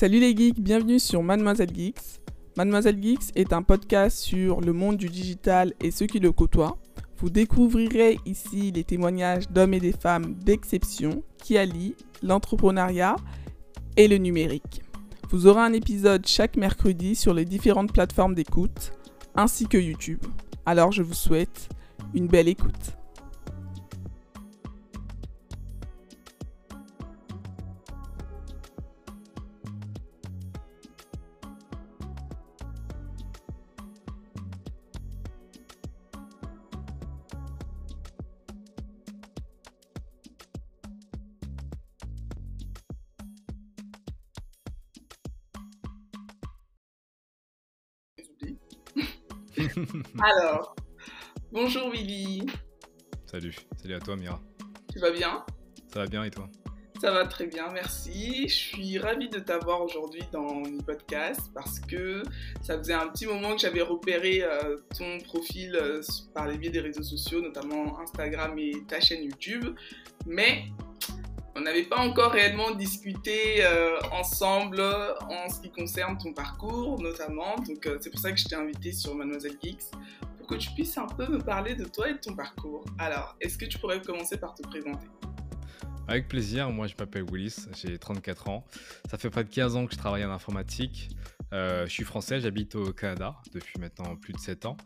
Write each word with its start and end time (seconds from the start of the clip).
Salut 0.00 0.20
les 0.20 0.36
geeks, 0.36 0.60
bienvenue 0.60 1.00
sur 1.00 1.24
Mademoiselle 1.24 1.74
Geeks. 1.74 2.20
Mademoiselle 2.56 3.02
Geeks 3.02 3.32
est 3.34 3.52
un 3.52 3.64
podcast 3.64 4.16
sur 4.18 4.60
le 4.60 4.72
monde 4.72 4.96
du 4.96 5.08
digital 5.08 5.74
et 5.80 5.90
ceux 5.90 6.06
qui 6.06 6.20
le 6.20 6.30
côtoient. 6.30 6.78
Vous 7.16 7.30
découvrirez 7.30 8.20
ici 8.24 8.70
les 8.70 8.84
témoignages 8.84 9.50
d'hommes 9.50 9.74
et 9.74 9.80
des 9.80 9.90
femmes 9.90 10.34
d'exception 10.34 11.24
qui 11.42 11.58
allient 11.58 11.96
l'entrepreneuriat 12.22 13.16
et 13.96 14.06
le 14.06 14.18
numérique. 14.18 14.82
Vous 15.30 15.48
aurez 15.48 15.62
un 15.62 15.72
épisode 15.72 16.24
chaque 16.28 16.56
mercredi 16.56 17.16
sur 17.16 17.34
les 17.34 17.44
différentes 17.44 17.92
plateformes 17.92 18.36
d'écoute 18.36 18.92
ainsi 19.34 19.66
que 19.66 19.78
YouTube. 19.78 20.24
Alors 20.64 20.92
je 20.92 21.02
vous 21.02 21.12
souhaite 21.12 21.70
une 22.14 22.28
belle 22.28 22.46
écoute. 22.46 22.97
Alors, 50.22 50.76
bonjour 51.52 51.90
Willy. 51.90 52.46
Salut, 53.26 53.54
salut 53.80 53.94
à 53.94 54.00
toi 54.00 54.16
Mira. 54.16 54.40
Tu 54.92 54.98
vas 54.98 55.10
bien? 55.10 55.44
Ça 55.92 56.00
va 56.00 56.06
bien 56.06 56.24
et 56.24 56.30
toi? 56.30 56.48
Ça 57.00 57.12
va 57.12 57.26
très 57.26 57.46
bien, 57.46 57.70
merci. 57.72 58.48
Je 58.48 58.54
suis 58.54 58.98
ravie 58.98 59.28
de 59.28 59.38
t'avoir 59.38 59.82
aujourd'hui 59.82 60.22
dans 60.32 60.62
le 60.62 60.82
podcast 60.82 61.40
parce 61.54 61.78
que 61.78 62.22
ça 62.60 62.76
faisait 62.76 62.94
un 62.94 63.08
petit 63.08 63.26
moment 63.26 63.54
que 63.54 63.60
j'avais 63.60 63.82
repéré 63.82 64.42
euh, 64.42 64.78
ton 64.96 65.18
profil 65.20 65.76
euh, 65.76 66.02
par 66.34 66.48
les 66.48 66.58
biais 66.58 66.70
des 66.70 66.80
réseaux 66.80 67.04
sociaux, 67.04 67.40
notamment 67.40 68.00
Instagram 68.00 68.58
et 68.58 68.82
ta 68.88 69.00
chaîne 69.00 69.22
YouTube. 69.22 69.76
Mais 70.26 70.64
on 71.58 71.62
n'avait 71.62 71.84
pas 71.84 71.98
encore 71.98 72.32
réellement 72.32 72.70
discuté 72.70 73.64
euh, 73.64 73.98
ensemble 74.12 74.80
en 74.80 75.48
ce 75.48 75.60
qui 75.60 75.70
concerne 75.70 76.16
ton 76.16 76.32
parcours 76.32 77.00
notamment. 77.02 77.56
Donc 77.66 77.84
euh, 77.86 77.98
c'est 78.00 78.10
pour 78.10 78.20
ça 78.20 78.30
que 78.30 78.38
je 78.38 78.44
t'ai 78.44 78.54
invité 78.54 78.92
sur 78.92 79.14
Mademoiselle 79.14 79.56
Geeks 79.62 79.90
pour 80.38 80.46
que 80.46 80.54
tu 80.54 80.70
puisses 80.70 80.96
un 80.98 81.06
peu 81.06 81.26
me 81.26 81.38
parler 81.38 81.74
de 81.74 81.84
toi 81.84 82.08
et 82.10 82.14
de 82.14 82.18
ton 82.18 82.34
parcours. 82.34 82.84
Alors, 82.98 83.36
est-ce 83.40 83.58
que 83.58 83.64
tu 83.64 83.78
pourrais 83.78 84.00
commencer 84.00 84.38
par 84.38 84.54
te 84.54 84.62
présenter? 84.62 85.06
Avec 86.06 86.28
plaisir, 86.28 86.70
moi 86.70 86.86
je 86.86 86.94
m'appelle 86.98 87.24
Willis, 87.30 87.66
j'ai 87.74 87.98
34 87.98 88.48
ans. 88.48 88.64
Ça 89.10 89.18
fait 89.18 89.28
près 89.28 89.44
de 89.44 89.50
15 89.50 89.76
ans 89.76 89.86
que 89.86 89.92
je 89.92 89.98
travaille 89.98 90.24
en 90.24 90.30
informatique. 90.30 91.10
Euh, 91.52 91.86
je 91.86 91.92
suis 91.92 92.04
français, 92.04 92.40
j'habite 92.40 92.74
au 92.74 92.92
Canada 92.92 93.36
depuis 93.52 93.78
maintenant 93.78 94.16
plus 94.16 94.32
de 94.32 94.38
7 94.38 94.66
ans. 94.66 94.76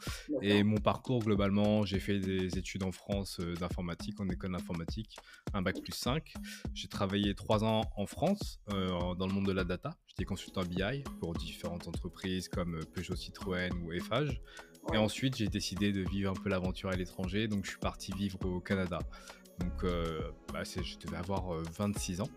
Et 0.41 0.63
mon 0.63 0.79
parcours, 0.79 1.21
globalement, 1.21 1.85
j'ai 1.85 1.99
fait 1.99 2.19
des 2.19 2.59
études 2.59 2.83
en 2.83 2.93
France 2.93 3.39
euh, 3.41 3.55
d'informatique, 3.55 4.21
en 4.21 4.29
école 4.29 4.53
d'informatique, 4.53 5.17
un 5.55 5.63
bac 5.63 5.81
plus 5.81 5.93
5. 5.93 6.35
J'ai 6.75 6.89
travaillé 6.89 7.35
3 7.35 7.65
ans 7.65 7.83
en 7.97 8.07
France 8.07 8.61
euh, 8.73 9.15
dans 9.15 9.27
le 9.27 9.33
monde 9.33 9.47
de 9.47 9.53
la 9.53 9.65
data. 9.65 9.91
J'étais 10.07 10.25
consultant 10.25 10.63
BI 10.63 11.03
pour 11.21 11.35
différentes 11.35 11.89
entreprises 11.89 12.49
comme 12.49 12.81
Peugeot 12.95 13.17
Citroën 13.17 13.73
ou 13.83 13.93
Eiffage. 13.93 14.41
Et 14.93 14.97
ensuite, 14.97 15.37
j'ai 15.37 15.47
décidé 15.47 15.93
de 15.93 16.03
vivre 16.09 16.31
un 16.31 16.35
peu 16.35 16.49
l'aventure 16.49 16.91
à 16.91 16.97
l'étranger, 16.97 17.47
donc 17.47 17.65
je 17.65 17.71
suis 17.71 17.79
parti 17.79 18.13
vivre 18.13 18.45
au 18.45 18.61
Canada. 18.61 18.99
Donc, 19.63 19.93
bah, 20.53 20.63
je 20.65 20.99
devais 20.99 21.17
avoir 21.17 21.55
26 21.79 22.21
ans. 22.21 22.29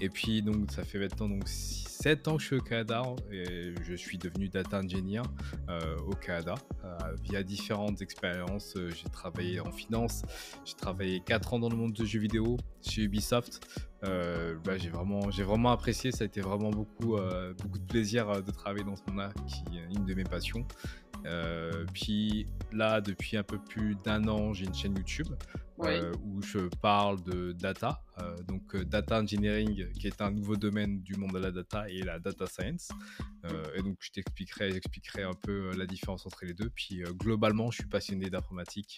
Et 0.00 0.08
puis, 0.08 0.42
donc, 0.42 0.70
ça 0.70 0.84
fait 0.84 0.98
maintenant 0.98 1.28
donc, 1.28 1.46
7 1.46 2.26
ans 2.26 2.36
que 2.36 2.42
je 2.42 2.46
suis 2.46 2.56
au 2.56 2.60
Canada 2.60 3.02
et 3.30 3.74
je 3.82 3.94
suis 3.94 4.18
devenu 4.18 4.48
data 4.48 4.80
engineer 4.80 5.22
euh, 5.68 5.96
au 6.08 6.16
Canada 6.16 6.56
euh, 6.84 6.98
via 7.22 7.44
différentes 7.44 8.02
expériences. 8.02 8.74
Euh, 8.76 8.90
j'ai 8.90 9.08
travaillé 9.08 9.60
en 9.60 9.70
finance, 9.70 10.22
j'ai 10.64 10.74
travaillé 10.74 11.20
4 11.20 11.54
ans 11.54 11.58
dans 11.60 11.68
le 11.68 11.76
monde 11.76 11.92
de 11.92 12.04
jeux 12.04 12.18
vidéo 12.18 12.56
chez 12.80 13.02
Ubisoft. 13.02 13.60
Bah, 14.02 14.76
j'ai 14.76 14.88
vraiment, 14.88 15.20
vraiment 15.28 15.70
apprécié, 15.70 16.10
ça 16.10 16.24
a 16.24 16.26
été 16.26 16.40
vraiment 16.40 16.70
beaucoup, 16.70 17.16
beaucoup 17.62 17.78
de 17.78 17.86
plaisir 17.86 18.42
de 18.42 18.50
travailler 18.50 18.84
dans 18.84 18.96
ce 18.96 19.02
monde-là, 19.06 19.32
qui 19.46 19.78
est 19.78 19.96
une 19.96 20.04
de 20.04 20.14
mes 20.14 20.24
passions. 20.24 20.66
Euh, 21.26 21.84
puis 21.92 22.46
là, 22.72 23.00
depuis 23.00 23.36
un 23.36 23.42
peu 23.42 23.58
plus 23.58 23.94
d'un 24.04 24.26
an, 24.28 24.52
j'ai 24.52 24.66
une 24.66 24.74
chaîne 24.74 24.96
YouTube 24.96 25.28
euh, 25.80 26.12
où 26.24 26.42
je 26.42 26.68
parle 26.80 27.22
de 27.24 27.52
data, 27.52 28.00
euh, 28.20 28.36
donc 28.48 28.76
data 28.76 29.20
engineering, 29.20 29.90
qui 29.92 30.06
est 30.06 30.20
un 30.20 30.30
nouveau 30.30 30.56
domaine 30.56 31.02
du 31.02 31.14
monde 31.16 31.32
de 31.32 31.38
la 31.38 31.50
data, 31.50 31.88
et 31.88 32.02
la 32.02 32.18
data 32.18 32.46
science. 32.46 32.90
et 33.74 33.82
donc, 33.82 33.96
je 34.00 34.10
t'expliquerai, 34.10 34.72
j'expliquerai 34.72 35.22
un 35.22 35.34
peu 35.34 35.74
la 35.76 35.86
différence 35.86 36.26
entre 36.26 36.44
les 36.44 36.54
deux. 36.54 36.70
Puis 36.70 37.02
globalement, 37.14 37.70
je 37.70 37.78
suis 37.78 37.88
passionné 37.88 38.30
d'informatique 38.30 38.96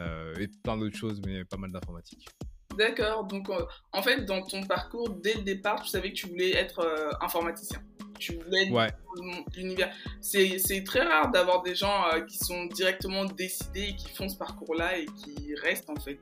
et 0.00 0.48
plein 0.62 0.76
d'autres 0.76 0.96
choses, 0.96 1.20
mais 1.24 1.44
pas 1.44 1.56
mal 1.56 1.72
d'informatique. 1.72 2.28
D'accord. 2.76 3.24
Donc, 3.24 3.50
en 3.92 4.02
fait, 4.02 4.24
dans 4.24 4.42
ton 4.42 4.64
parcours, 4.64 5.10
dès 5.10 5.34
le 5.34 5.42
départ, 5.42 5.82
tu 5.82 5.88
savais 5.88 6.10
que 6.10 6.16
tu 6.16 6.26
voulais 6.26 6.56
être 6.56 6.86
informaticien 7.20 7.82
tu 8.22 8.36
voulais 8.36 8.70
ouais. 8.70 8.88
l'univers. 9.56 9.92
C'est 10.20 10.84
très 10.84 11.02
rare 11.02 11.30
d'avoir 11.30 11.62
des 11.62 11.74
gens 11.74 12.06
euh, 12.12 12.20
qui 12.20 12.38
sont 12.38 12.66
directement 12.66 13.24
décidés 13.24 13.88
et 13.90 13.96
qui 13.96 14.08
font 14.10 14.28
ce 14.28 14.36
parcours-là 14.36 14.98
et 14.98 15.06
qui 15.06 15.54
restent 15.62 15.90
en 15.90 15.96
fait. 15.96 16.18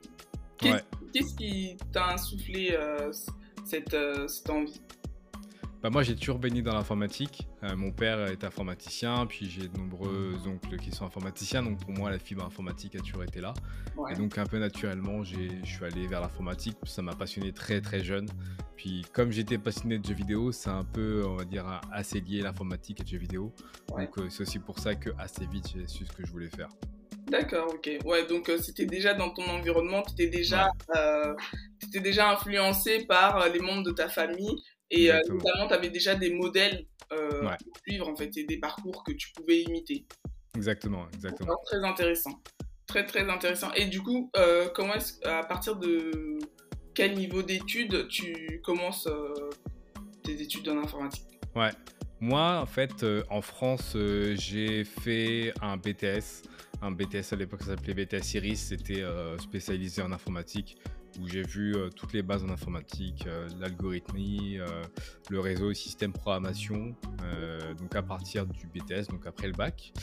Qu'est-ce 0.57 1.35
qui 1.35 1.77
t'a 1.91 2.13
insufflé 2.13 2.71
euh, 2.73 3.11
cette, 3.65 3.93
euh, 3.93 4.27
cette 4.27 4.49
envie? 4.49 4.81
Bah 5.81 5.89
moi, 5.89 6.03
j'ai 6.03 6.15
toujours 6.15 6.37
baigné 6.37 6.61
dans 6.61 6.73
l'informatique. 6.73 7.47
Euh, 7.63 7.75
mon 7.75 7.91
père 7.91 8.27
est 8.27 8.43
informaticien, 8.43 9.25
puis 9.25 9.49
j'ai 9.49 9.67
de 9.67 9.75
nombreux 9.79 10.35
oncles 10.45 10.77
qui 10.77 10.91
sont 10.91 11.05
informaticiens. 11.05 11.63
Donc 11.63 11.79
pour 11.79 11.91
moi, 11.91 12.11
la 12.11 12.19
fibre 12.19 12.45
informatique 12.45 12.95
a 12.95 12.99
toujours 12.99 13.23
été 13.23 13.41
là. 13.41 13.55
Et 14.11 14.13
donc 14.13 14.37
un 14.37 14.45
peu 14.45 14.59
naturellement, 14.59 15.23
je 15.23 15.37
suis 15.63 15.83
allé 15.83 16.05
vers 16.05 16.21
l'informatique. 16.21 16.77
Ça 16.83 17.01
m'a 17.01 17.15
passionné 17.15 17.51
très 17.51 17.81
très 17.81 18.03
jeune. 18.03 18.27
Puis 18.75 19.03
comme 19.11 19.31
j'étais 19.31 19.57
passionné 19.57 19.97
de 19.97 20.05
jeux 20.05 20.13
vidéo, 20.13 20.51
c'est 20.51 20.69
un 20.69 20.83
peu, 20.83 21.23
on 21.25 21.35
va 21.35 21.45
dire, 21.45 21.81
assez 21.91 22.19
lié 22.19 22.41
l'informatique 22.41 22.99
et 22.99 23.03
le 23.03 23.09
jeux 23.09 23.17
vidéo. 23.17 23.51
Donc 23.89 24.19
euh, 24.19 24.29
c'est 24.29 24.43
aussi 24.43 24.59
pour 24.59 24.77
ça 24.77 24.93
que 24.93 25.09
assez 25.17 25.47
vite, 25.47 25.73
j'ai 25.75 25.87
su 25.87 26.05
ce 26.05 26.11
que 26.11 26.23
je 26.23 26.31
voulais 26.31 26.49
faire. 26.49 26.69
D'accord, 27.27 27.73
ok. 27.73 27.89
Ouais, 28.05 28.27
donc 28.27 28.49
euh, 28.49 28.59
c'était 28.59 28.85
déjà 28.85 29.15
dans 29.15 29.31
ton 29.31 29.45
environnement, 29.49 30.03
tu 30.03 30.13
étais 30.13 30.27
déjà, 30.27 30.69
étais 31.81 32.01
déjà 32.01 32.29
influencé 32.29 33.05
par 33.05 33.49
les 33.49 33.59
membres 33.59 33.83
de 33.83 33.91
ta 33.91 34.07
famille 34.07 34.61
et 34.91 35.11
euh, 35.11 35.19
notamment, 35.29 35.67
tu 35.67 35.73
avais 35.73 35.89
déjà 35.89 36.15
des 36.15 36.33
modèles 36.33 36.85
euh, 37.13 37.47
à 37.47 37.57
suivre, 37.81 38.09
en 38.09 38.15
fait, 38.15 38.35
et 38.37 38.43
des 38.43 38.57
parcours 38.57 39.03
que 39.03 39.13
tu 39.13 39.31
pouvais 39.31 39.61
imiter. 39.61 40.05
Exactement, 40.55 41.07
exactement. 41.13 41.55
très 41.65 41.83
intéressant. 41.83 42.41
Très, 42.87 43.05
très 43.05 43.27
intéressant. 43.29 43.71
Et 43.73 43.85
du 43.85 44.01
coup, 44.01 44.29
euh, 44.35 44.67
comment 44.75 44.93
est 44.95 45.25
à 45.25 45.43
partir 45.43 45.77
de 45.77 46.39
quel 46.93 47.15
niveau 47.15 47.41
d'études 47.41 48.09
tu 48.09 48.59
commences 48.65 49.07
tes 50.23 50.41
études 50.41 50.67
en 50.67 50.77
informatique? 50.77 51.23
Ouais. 51.55 51.71
Moi, 52.19 52.59
en 52.59 52.65
fait, 52.65 53.05
en 53.29 53.41
France, 53.41 53.95
j'ai 54.33 54.83
fait 54.83 55.53
un 55.61 55.77
BTS. 55.77 56.43
Un 56.81 56.91
BTS 56.91 57.31
à 57.31 57.35
l'époque, 57.37 57.61
ça 57.61 57.77
s'appelait 57.77 57.93
BTS 57.93 58.33
Iris. 58.35 58.67
C'était 58.67 59.05
spécialisé 59.39 60.01
en 60.01 60.11
informatique 60.11 60.77
où 61.19 61.27
j'ai 61.27 61.43
vu 61.43 61.75
euh, 61.75 61.89
toutes 61.89 62.13
les 62.13 62.21
bases 62.21 62.43
en 62.43 62.49
informatique, 62.49 63.25
euh, 63.27 63.47
l'algorithmie, 63.59 64.57
euh, 64.59 64.83
le 65.29 65.39
réseau, 65.39 65.69
le 65.69 65.73
système 65.73 66.13
programmation, 66.13 66.95
donc 67.77 67.95
à 67.95 68.01
partir 68.01 68.45
du 68.45 68.67
BTS, 68.67 69.07
donc 69.09 69.25
après 69.25 69.47
le 69.47 69.53
bac, 69.53 69.93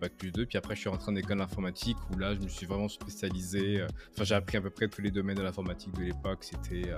bac 0.00 0.12
plus 0.16 0.30
2, 0.32 0.46
puis 0.46 0.56
après 0.56 0.74
je 0.74 0.80
suis 0.80 0.88
rentré 0.88 1.12
en 1.12 1.16
école 1.16 1.38
d'informatique 1.38 1.96
où 2.10 2.18
là 2.18 2.34
je 2.34 2.40
me 2.40 2.48
suis 2.48 2.66
vraiment 2.66 2.88
spécialisé, 2.88 3.84
enfin 4.12 4.24
j'ai 4.24 4.34
appris 4.34 4.56
à 4.56 4.60
peu 4.60 4.70
près 4.70 4.88
tous 4.88 5.02
les 5.02 5.10
domaines 5.10 5.36
de 5.36 5.42
l'informatique 5.42 5.92
de 5.94 6.04
l'époque, 6.04 6.42
c'était 6.42 6.90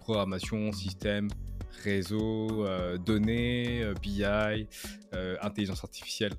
programmation, 0.00 0.72
système, 0.72 1.28
réseau, 1.84 2.66
données, 3.04 3.92
BI, 4.02 4.24
intelligence 5.40 5.84
artificielle. 5.84 6.32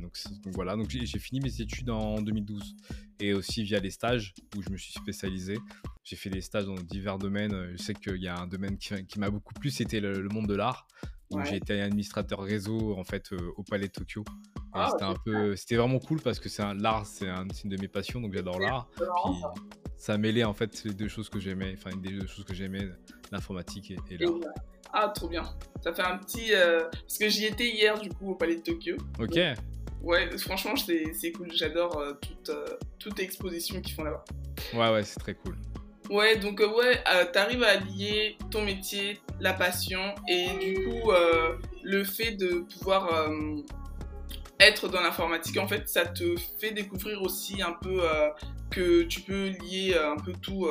Donc, 0.00 0.16
donc, 0.44 0.54
voilà, 0.54 0.76
donc 0.76 0.88
j'ai 0.90 1.18
fini 1.18 1.40
mes 1.40 1.60
études 1.60 1.90
en 1.90 2.20
2012 2.20 2.76
et 3.20 3.34
aussi 3.34 3.62
via 3.64 3.80
les 3.80 3.90
stages 3.90 4.34
où 4.56 4.62
je 4.62 4.70
me 4.70 4.76
suis 4.76 4.92
spécialisé. 4.92 5.58
J'ai 6.04 6.16
fait 6.16 6.30
des 6.30 6.40
stages 6.40 6.66
dans 6.66 6.74
divers 6.74 7.18
domaines. 7.18 7.52
Euh, 7.52 7.72
je 7.72 7.82
sais 7.82 7.94
qu'il 7.94 8.22
y 8.22 8.28
a 8.28 8.38
un 8.38 8.46
domaine 8.46 8.78
qui, 8.78 9.18
m'a 9.18 9.30
beaucoup 9.30 9.54
plu, 9.54 9.70
c'était 9.70 10.00
le, 10.00 10.28
monde 10.28 10.46
de 10.46 10.54
l'art. 10.54 10.86
Où 11.30 11.44
j'ai 11.44 11.56
été 11.56 11.78
administrateur 11.82 12.40
réseau 12.40 12.96
en 12.96 13.04
fait 13.04 13.34
euh, 13.34 13.52
au 13.58 13.62
Palais 13.62 13.88
de 13.88 13.92
Tokyo. 13.92 14.24
Ah, 14.72 14.88
c'était 14.90 15.04
un 15.04 15.14
peu, 15.14 15.56
c'était 15.56 15.76
vraiment 15.76 15.98
cool 15.98 16.22
parce 16.22 16.40
que 16.40 16.48
c'est 16.48 16.62
l'art, 16.74 17.04
c'est 17.04 17.26
une 17.26 17.70
de 17.70 17.76
mes 17.78 17.88
passions, 17.88 18.22
donc 18.22 18.32
j'adore 18.32 18.58
l'art. 18.58 18.88
Puis 18.96 19.04
ça 19.98 20.16
mêlait 20.16 20.44
en 20.44 20.54
fait 20.54 20.84
les 20.84 20.94
deux 20.94 21.08
choses 21.08 21.28
que 21.28 21.38
j'aimais, 21.38 21.74
enfin 21.76 21.90
une 21.90 22.00
des 22.00 22.12
deux 22.12 22.26
choses 22.26 22.46
que 22.46 22.54
j'aimais, 22.54 22.88
l'informatique 23.30 23.90
et, 23.90 24.16
l'art. 24.16 24.32
Ah, 24.92 25.08
trop 25.14 25.28
bien. 25.28 25.42
Ça 25.82 25.92
fait 25.92 26.02
un 26.02 26.18
petit, 26.18 26.54
euh, 26.54 26.84
parce 26.90 27.18
que 27.18 27.28
j'y 27.28 27.46
étais 27.46 27.68
hier 27.68 27.98
du 28.00 28.08
coup 28.08 28.32
au 28.32 28.34
Palais 28.34 28.56
de 28.56 28.62
Tokyo. 28.62 28.96
Ok. 29.18 29.38
ouais, 30.02 30.38
franchement 30.38 30.74
c'est 30.76 31.32
cool. 31.32 31.52
J'adore 31.52 32.02
toute, 32.20 32.50
toute 32.98 33.20
exposition 33.20 33.80
qu'ils 33.80 33.94
font 33.94 34.04
là-bas. 34.04 34.24
Ouais, 34.74 34.92
ouais, 34.92 35.02
c'est 35.04 35.20
très 35.20 35.34
cool. 35.34 35.56
Ouais, 36.10 36.36
donc 36.36 36.60
ouais, 36.60 37.02
tu 37.32 37.38
arrives 37.38 37.62
à 37.62 37.76
lier 37.76 38.36
ton 38.50 38.62
métier, 38.64 39.20
la 39.40 39.52
passion 39.52 40.14
et 40.26 40.48
du 40.58 40.84
coup 40.84 41.12
le 41.82 42.04
fait 42.04 42.32
de 42.32 42.64
pouvoir 42.78 43.30
être 44.58 44.88
dans 44.88 45.00
l'informatique, 45.00 45.58
en 45.58 45.68
fait, 45.68 45.88
ça 45.88 46.06
te 46.06 46.34
fait 46.58 46.72
découvrir 46.72 47.22
aussi 47.22 47.62
un 47.62 47.72
peu 47.72 48.02
que 48.70 49.02
tu 49.02 49.20
peux 49.20 49.48
lier 49.48 49.96
un 49.96 50.16
peu 50.16 50.32
tout. 50.32 50.68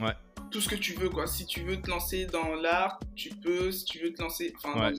ouais 0.00 0.14
tout 0.50 0.60
ce 0.60 0.68
que 0.68 0.76
tu 0.76 0.94
veux, 0.94 1.08
quoi. 1.08 1.26
Si 1.26 1.46
tu 1.46 1.60
veux 1.62 1.80
te 1.80 1.88
lancer 1.88 2.26
dans 2.26 2.54
l'art, 2.54 2.98
tu 3.14 3.30
peux. 3.30 3.70
Si 3.70 3.84
tu 3.84 3.98
veux 4.00 4.12
te 4.12 4.22
lancer. 4.22 4.52
Enfin, 4.56 4.92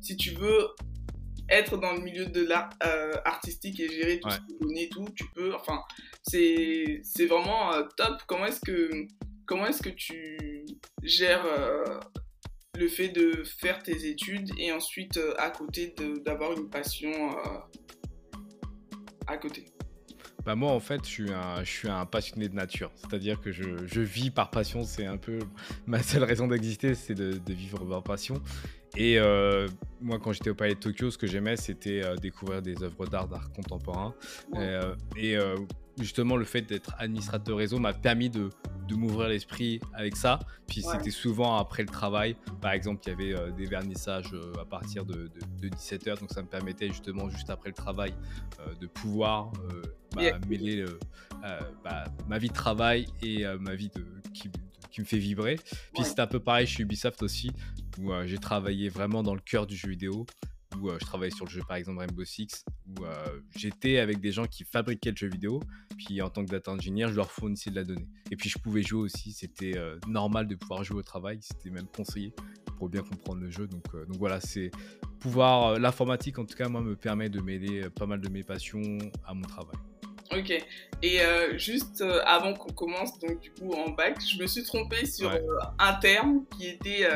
si 0.00 0.16
tu 0.16 0.30
veux 0.30 0.68
être 1.48 1.76
dans 1.76 1.92
le 1.92 2.00
milieu 2.00 2.26
de 2.26 2.44
l'art 2.44 2.70
euh, 2.84 3.14
artistique 3.24 3.78
et 3.80 3.88
gérer 3.88 4.20
tout 4.20 4.30
ce 4.30 4.38
que 4.38 4.58
données, 4.60 4.88
tout, 4.90 5.06
tu 5.14 5.24
peux. 5.34 5.54
Enfin, 5.54 5.82
c'est 6.22 7.26
vraiment 7.26 7.72
euh, 7.72 7.82
top. 7.96 8.22
Comment 8.26 8.46
est-ce 8.46 8.60
que, 8.60 9.06
comment 9.46 9.66
est 9.66 9.82
que 9.82 9.90
tu 9.90 10.64
gères 11.02 11.44
euh, 11.44 12.00
le 12.76 12.88
fait 12.88 13.08
de 13.08 13.44
faire 13.44 13.82
tes 13.82 14.08
études 14.08 14.50
et 14.58 14.72
ensuite 14.72 15.20
à 15.38 15.50
côté 15.50 15.94
d'avoir 16.24 16.52
une 16.52 16.70
passion 16.70 17.36
à 19.26 19.36
côté? 19.36 19.73
Bah 20.44 20.54
moi 20.54 20.72
en 20.72 20.80
fait 20.80 21.04
je 21.04 21.08
suis 21.08 21.32
un, 21.32 21.64
je 21.64 21.70
suis 21.70 21.88
un 21.88 22.06
passionné 22.06 22.48
de 22.48 22.54
nature, 22.54 22.90
c'est-à-dire 22.96 23.40
que 23.40 23.52
je, 23.52 23.86
je, 23.86 24.00
vis 24.00 24.30
par 24.30 24.50
passion, 24.50 24.84
c'est 24.84 25.06
un 25.06 25.16
peu 25.16 25.38
ma 25.86 26.02
seule 26.02 26.24
raison 26.24 26.46
d'exister, 26.46 26.94
c'est 26.94 27.14
de, 27.14 27.32
de, 27.32 27.52
vivre 27.52 27.84
par 27.84 28.02
passion. 28.02 28.40
Et 28.96 29.18
euh, 29.18 29.66
moi 30.00 30.18
quand 30.18 30.32
j'étais 30.32 30.50
au 30.50 30.54
Palais 30.54 30.74
de 30.74 30.80
Tokyo, 30.80 31.10
ce 31.10 31.18
que 31.18 31.26
j'aimais 31.26 31.56
c'était 31.56 32.02
euh, 32.04 32.16
découvrir 32.16 32.62
des 32.62 32.82
œuvres 32.82 33.06
d'art, 33.06 33.28
d'art 33.28 33.50
contemporain. 33.52 34.14
et 35.16 35.36
euh, 35.36 35.56
justement 35.98 36.36
le 36.36 36.44
fait 36.44 36.62
d'être 36.62 36.94
administrateur 36.98 37.56
réseau 37.56 37.78
m'a 37.78 37.92
permis 37.92 38.30
de, 38.30 38.50
de 38.88 38.94
m'ouvrir 38.94 39.28
l'esprit 39.28 39.80
avec 39.92 40.16
ça. 40.16 40.38
Puis 40.66 40.82
c'était 40.82 41.10
souvent 41.10 41.56
après 41.56 41.82
le 41.82 41.88
travail. 41.88 42.36
Par 42.60 42.72
exemple, 42.72 43.02
il 43.06 43.10
y 43.10 43.12
avait 43.12 43.34
euh, 43.34 43.50
des 43.50 43.66
vernissages 43.66 44.32
euh, 44.32 44.52
à 44.60 44.64
partir 44.64 45.04
de, 45.04 45.30
de, 45.60 45.68
17h, 45.68 46.20
donc 46.20 46.30
ça 46.30 46.42
me 46.42 46.48
permettait 46.48 46.88
justement 46.88 47.28
juste 47.28 47.50
après 47.50 47.70
le 47.70 47.74
travail 47.74 48.14
euh, 48.60 48.74
de 48.74 48.86
pouvoir 48.86 49.52
bah, 50.14 50.22
mêler 50.48 50.84
bah, 51.82 52.04
ma 52.28 52.38
vie 52.38 52.48
de 52.48 52.54
travail 52.54 53.06
et 53.22 53.44
ma 53.60 53.74
vie 53.74 53.88
de, 53.88 54.04
qui, 54.32 54.50
qui, 54.90 55.00
me 55.00 55.06
fait 55.06 55.18
vibrer. 55.18 55.56
Puis 55.94 56.04
c'était 56.04 56.20
un 56.20 56.26
peu 56.26 56.40
pareil 56.40 56.66
chez 56.66 56.82
Ubisoft 56.82 57.22
aussi, 57.22 57.50
où 57.98 58.12
j'ai 58.24 58.38
travaillé 58.38 58.88
vraiment 58.88 59.22
dans 59.22 59.34
le 59.34 59.40
cœur 59.40 59.66
du 59.66 59.76
jeu 59.76 59.88
vidéo 59.88 60.26
où 60.80 60.90
je 60.90 61.04
travaillais 61.04 61.34
sur 61.34 61.44
le 61.44 61.50
jeu 61.50 61.62
par 61.66 61.76
exemple 61.76 62.00
Rainbow 62.00 62.24
Six, 62.24 62.64
où 62.86 63.04
j'étais 63.56 63.98
avec 63.98 64.20
des 64.20 64.32
gens 64.32 64.46
qui 64.46 64.64
fabriquaient 64.64 65.10
le 65.10 65.16
jeu 65.16 65.28
vidéo, 65.28 65.60
puis 65.96 66.22
en 66.22 66.30
tant 66.30 66.44
que 66.44 66.50
data 66.50 66.72
engineer, 66.72 67.08
je 67.08 67.16
leur 67.16 67.30
fournissais 67.30 67.70
de 67.70 67.76
la 67.76 67.84
donnée. 67.84 68.08
Et 68.30 68.36
puis 68.36 68.48
je 68.48 68.58
pouvais 68.58 68.82
jouer 68.82 69.00
aussi, 69.00 69.32
c'était 69.32 69.74
normal 70.06 70.46
de 70.46 70.54
pouvoir 70.54 70.84
jouer 70.84 70.98
au 70.98 71.02
travail, 71.02 71.38
c'était 71.40 71.70
même 71.70 71.86
conseillé 71.86 72.32
pour 72.78 72.88
bien 72.88 73.02
comprendre 73.02 73.40
le 73.40 73.50
jeu. 73.50 73.66
Donc, 73.66 73.84
donc 73.92 74.16
voilà, 74.16 74.40
c'est 74.40 74.70
pouvoir, 75.20 75.78
l'informatique 75.78 76.38
en 76.38 76.44
tout 76.44 76.56
cas, 76.56 76.68
moi, 76.68 76.80
me 76.80 76.96
permet 76.96 77.28
de 77.28 77.40
mêler 77.40 77.88
pas 77.90 78.06
mal 78.06 78.20
de 78.20 78.28
mes 78.28 78.42
passions 78.42 78.98
à 79.24 79.34
mon 79.34 79.42
travail. 79.42 79.76
Ok. 80.32 80.52
Et 81.02 81.18
juste 81.56 82.02
avant 82.26 82.54
qu'on 82.54 82.72
commence, 82.72 83.18
donc 83.20 83.40
du 83.40 83.50
coup 83.52 83.72
en 83.72 83.90
bac, 83.90 84.18
je 84.20 84.38
me 84.40 84.46
suis 84.46 84.64
trompée 84.64 85.06
sur 85.06 85.30
un 85.78 85.94
terme 85.94 86.44
qui 86.56 86.66
était 86.66 87.06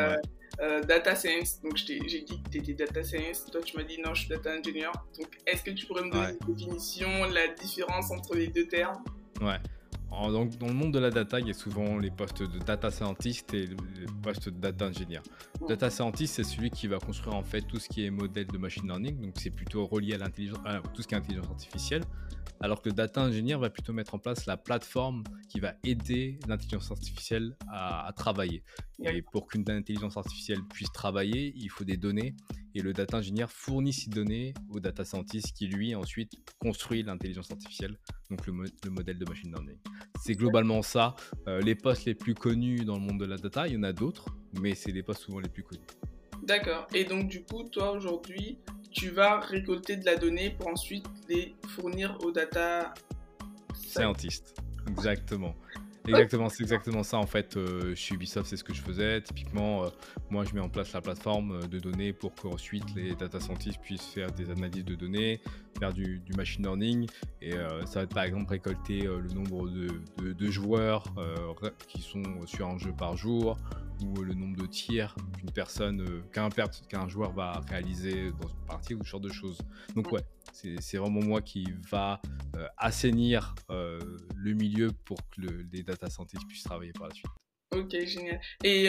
euh, 0.61 0.83
data 0.83 1.15
science. 1.15 1.61
Donc, 1.63 1.77
j'ai 1.77 1.99
dit 1.99 2.43
que 2.43 2.49
tu 2.51 2.59
étais 2.59 2.73
data 2.75 3.03
science. 3.03 3.47
Toi, 3.51 3.61
tu 3.63 3.77
m'as 3.77 3.85
dit 3.85 4.01
non, 4.01 4.15
je 4.15 4.23
suis 4.23 4.29
data 4.29 4.51
engineer. 4.57 4.91
Donc, 5.19 5.39
est-ce 5.47 5.63
que 5.63 5.71
tu 5.71 5.87
pourrais 5.87 6.05
me 6.05 6.11
donner 6.11 6.37
une 6.41 6.55
définition, 6.55 7.25
la 7.25 7.49
différence 7.49 8.11
entre 8.11 8.35
les 8.35 8.49
deux 8.49 8.67
termes? 8.67 9.03
Ouais. 9.41 9.59
Donc, 10.11 10.57
dans 10.59 10.67
le 10.67 10.75
monde 10.75 10.93
de 10.93 10.99
la 10.99 11.11
data, 11.11 11.39
il 11.41 11.47
y 11.47 11.51
a 11.51 11.55
souvent 11.55 11.99
les 11.99 12.11
postes 12.11 12.43
de 12.43 12.59
data 12.59 12.91
scientist 12.91 13.53
et 13.55 13.67
les 13.67 13.77
postes 14.23 14.49
de 14.49 14.59
data 14.59 14.87
engineer. 14.87 15.21
Data 15.69 15.91
scientist, 15.91 16.35
c'est 16.35 16.45
celui 16.45 16.71
qui 16.71 16.87
va 16.87 16.99
construire 16.99 17.37
en 17.37 17.43
fait 17.43 17.63
tout 17.63 17.79
ce 17.79 17.89
qui 17.89 18.05
est 18.05 18.11
modèle 18.11 18.47
de 18.47 18.59
machine 18.59 18.87
learning. 18.87 19.21
Donc, 19.21 19.35
c'est 19.37 19.51
plutôt 19.51 19.87
relié 19.87 20.15
à 20.15 20.19
l'intelligence, 20.19 20.61
tout 20.95 21.03
ce 21.03 21.09
qui 21.09 21.15
est 21.15 21.19
intelligence 21.19 21.51
artificielle 21.51 22.03
alors 22.61 22.83
que 22.83 22.91
Data 22.91 23.23
Engineer 23.23 23.57
va 23.57 23.71
plutôt 23.71 23.93
mettre 23.93 24.15
en 24.15 24.19
place 24.19 24.47
la 24.47 24.57
plateforme 24.57 25.23
qui 25.49 25.61
va 25.61 25.75
aider 25.85 26.39
l'intelligence 26.49 26.91
artificielle 26.91 27.57
à, 27.71 28.13
travailler. 28.17 28.63
Et 29.05 29.23
pour 29.23 29.47
qu'une 29.47 29.65
intelligence 29.71 30.17
artificielle 30.17 30.63
puisse 30.65 30.91
travailler, 30.93 31.53
il 31.57 31.69
faut 31.69 31.85
des 31.85 31.97
données, 31.97 32.35
et 32.75 32.82
le 32.82 32.93
Data 32.93 33.19
Engineer 33.19 33.47
fournit 33.49 33.93
ces 33.93 34.11
données 34.11 34.55
au 34.70 34.81
Data 34.81 35.05
Scientist 35.05 35.53
qui, 35.56 35.67
lui, 35.67 35.94
ensuite 35.94 36.32
construit 36.59 37.03
l'intelligence 37.03 37.50
artificielle, 37.50 37.99
donc 38.31 38.47
le, 38.47 38.91
modèle 38.91 39.19
de 39.19 39.25
machine 39.25 39.50
learning. 39.50 39.79
C'est 40.20 40.35
globalement 40.35 40.82
ça. 40.82 41.17
Euh, 41.47 41.61
les 41.61 41.75
postes 41.75 42.05
les 42.05 42.15
plus 42.15 42.35
connus 42.35 42.85
dans 42.85 42.97
le 42.97 43.03
monde 43.03 43.20
de 43.20 43.26
la 43.26 43.37
data, 43.37 43.67
il 43.67 43.75
y 43.75 43.76
en 43.76 43.82
a 43.82 43.93
d'autres, 43.93 44.26
mais 44.61 44.75
c'est 44.75 44.93
les 44.93 45.03
postes 45.03 45.23
souvent 45.23 45.41
les 45.41 45.49
plus 45.49 45.62
connus. 45.62 45.87
D'accord. 46.43 46.87
Et 46.94 47.05
donc, 47.05 47.29
du 47.29 47.43
coup, 47.43 47.65
toi, 47.65 47.93
aujourd'hui, 47.93 48.59
tu 48.91 49.11
vas 49.11 49.41
récolter 49.41 49.97
de 49.97 50.05
la 50.05 50.17
donnée 50.17 50.50
pour 50.50 50.69
ensuite 50.69 51.06
les 51.29 51.55
fournir 51.69 52.17
aux 52.25 52.32
data 52.32 52.94
scientists. 53.75 54.56
Exactement. 54.88 55.55
Exactement, 56.09 56.49
c'est 56.49 56.63
exactement 56.63 57.03
ça 57.03 57.19
en 57.19 57.27
fait. 57.27 57.57
Euh, 57.57 57.95
chez 57.95 58.15
Ubisoft, 58.15 58.49
c'est 58.49 58.57
ce 58.57 58.65
que 58.65 58.75
je 58.75 58.83
faisais. 58.83 59.21
Typiquement, 59.21 59.85
euh, 59.85 59.89
moi, 60.31 60.45
je 60.45 60.55
mets 60.55 60.61
en 60.61 60.69
place 60.69 60.93
la 60.93 61.01
plateforme 61.01 61.53
euh, 61.53 61.67
de 61.67 61.79
données 61.79 62.13
pour 62.13 62.35
qu'ensuite 62.35 62.85
les 62.95 63.15
data 63.15 63.41
scientists 63.41 63.81
puissent 63.81 64.07
faire 64.07 64.31
des 64.33 64.51
analyses 64.51 64.85
de 64.85 64.95
données, 64.95 65.41
faire 65.79 65.93
du, 65.93 66.23
machine 66.37 66.65
learning. 66.65 67.07
Et 67.41 67.53
ça 67.87 68.01
va 68.01 68.03
être 68.03 68.15
par 68.15 68.25
exemple 68.25 68.51
récolter 68.51 69.03
le 69.03 69.29
nombre 69.35 69.69
de, 69.69 70.33
de 70.33 70.51
joueurs 70.51 71.05
qui 71.87 72.01
sont 72.01 72.47
sur 72.47 72.69
un 72.69 72.79
jeu 72.79 72.93
par 72.97 73.17
jour, 73.17 73.57
ou 74.05 74.23
le 74.23 74.35
nombre 74.35 74.57
de 74.57 74.67
tirs 74.67 75.15
qu'une 75.39 75.51
personne, 75.51 76.01
euh, 76.03 76.23
qu'un, 76.33 76.49
qu'un 76.89 77.09
joueur 77.09 77.33
va 77.33 77.61
réaliser 77.69 78.31
dans 78.33 78.49
une 78.49 78.67
partie 78.67 78.95
ou 78.95 79.05
ce 79.05 79.11
genre 79.11 79.21
de 79.21 79.33
choses. 79.33 79.59
Donc 79.95 80.13
ouais, 80.13 80.23
c'est, 80.53 80.97
vraiment 80.97 81.21
moi 81.21 81.41
qui 81.43 81.67
va 81.91 82.21
euh, 82.57 82.67
assainir 82.77 83.55
euh, 83.71 83.99
le 84.37 84.55
milieu 84.55 84.93
pour 85.05 85.19
que 85.31 85.41
les 85.73 85.83
data 85.83 86.09
scientists 86.09 86.47
puissent 86.47 86.65
travailler 86.65 86.93
par 86.93 87.09
la 87.09 87.15
suite. 87.15 87.31
Ok, 87.75 87.91
génial. 88.07 88.41
Et 88.65 88.89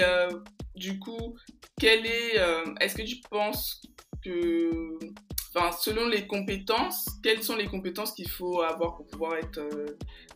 du 0.76 1.00
coup, 1.00 1.38
quel 1.78 2.06
est, 2.06 2.38
est-ce 2.80 2.96
que 2.96 3.02
tu 3.02 3.18
penses 3.30 3.82
enfin, 4.26 5.72
selon 5.78 6.08
les 6.08 6.28
compétences, 6.28 7.10
quelles 7.24 7.44
sont 7.44 7.56
les 7.56 7.68
compétences 7.68 8.14
qu'il 8.14 8.30
faut 8.30 8.62
avoir 8.62 8.98
pour 8.98 9.08
pouvoir 9.08 9.36
être 9.36 9.62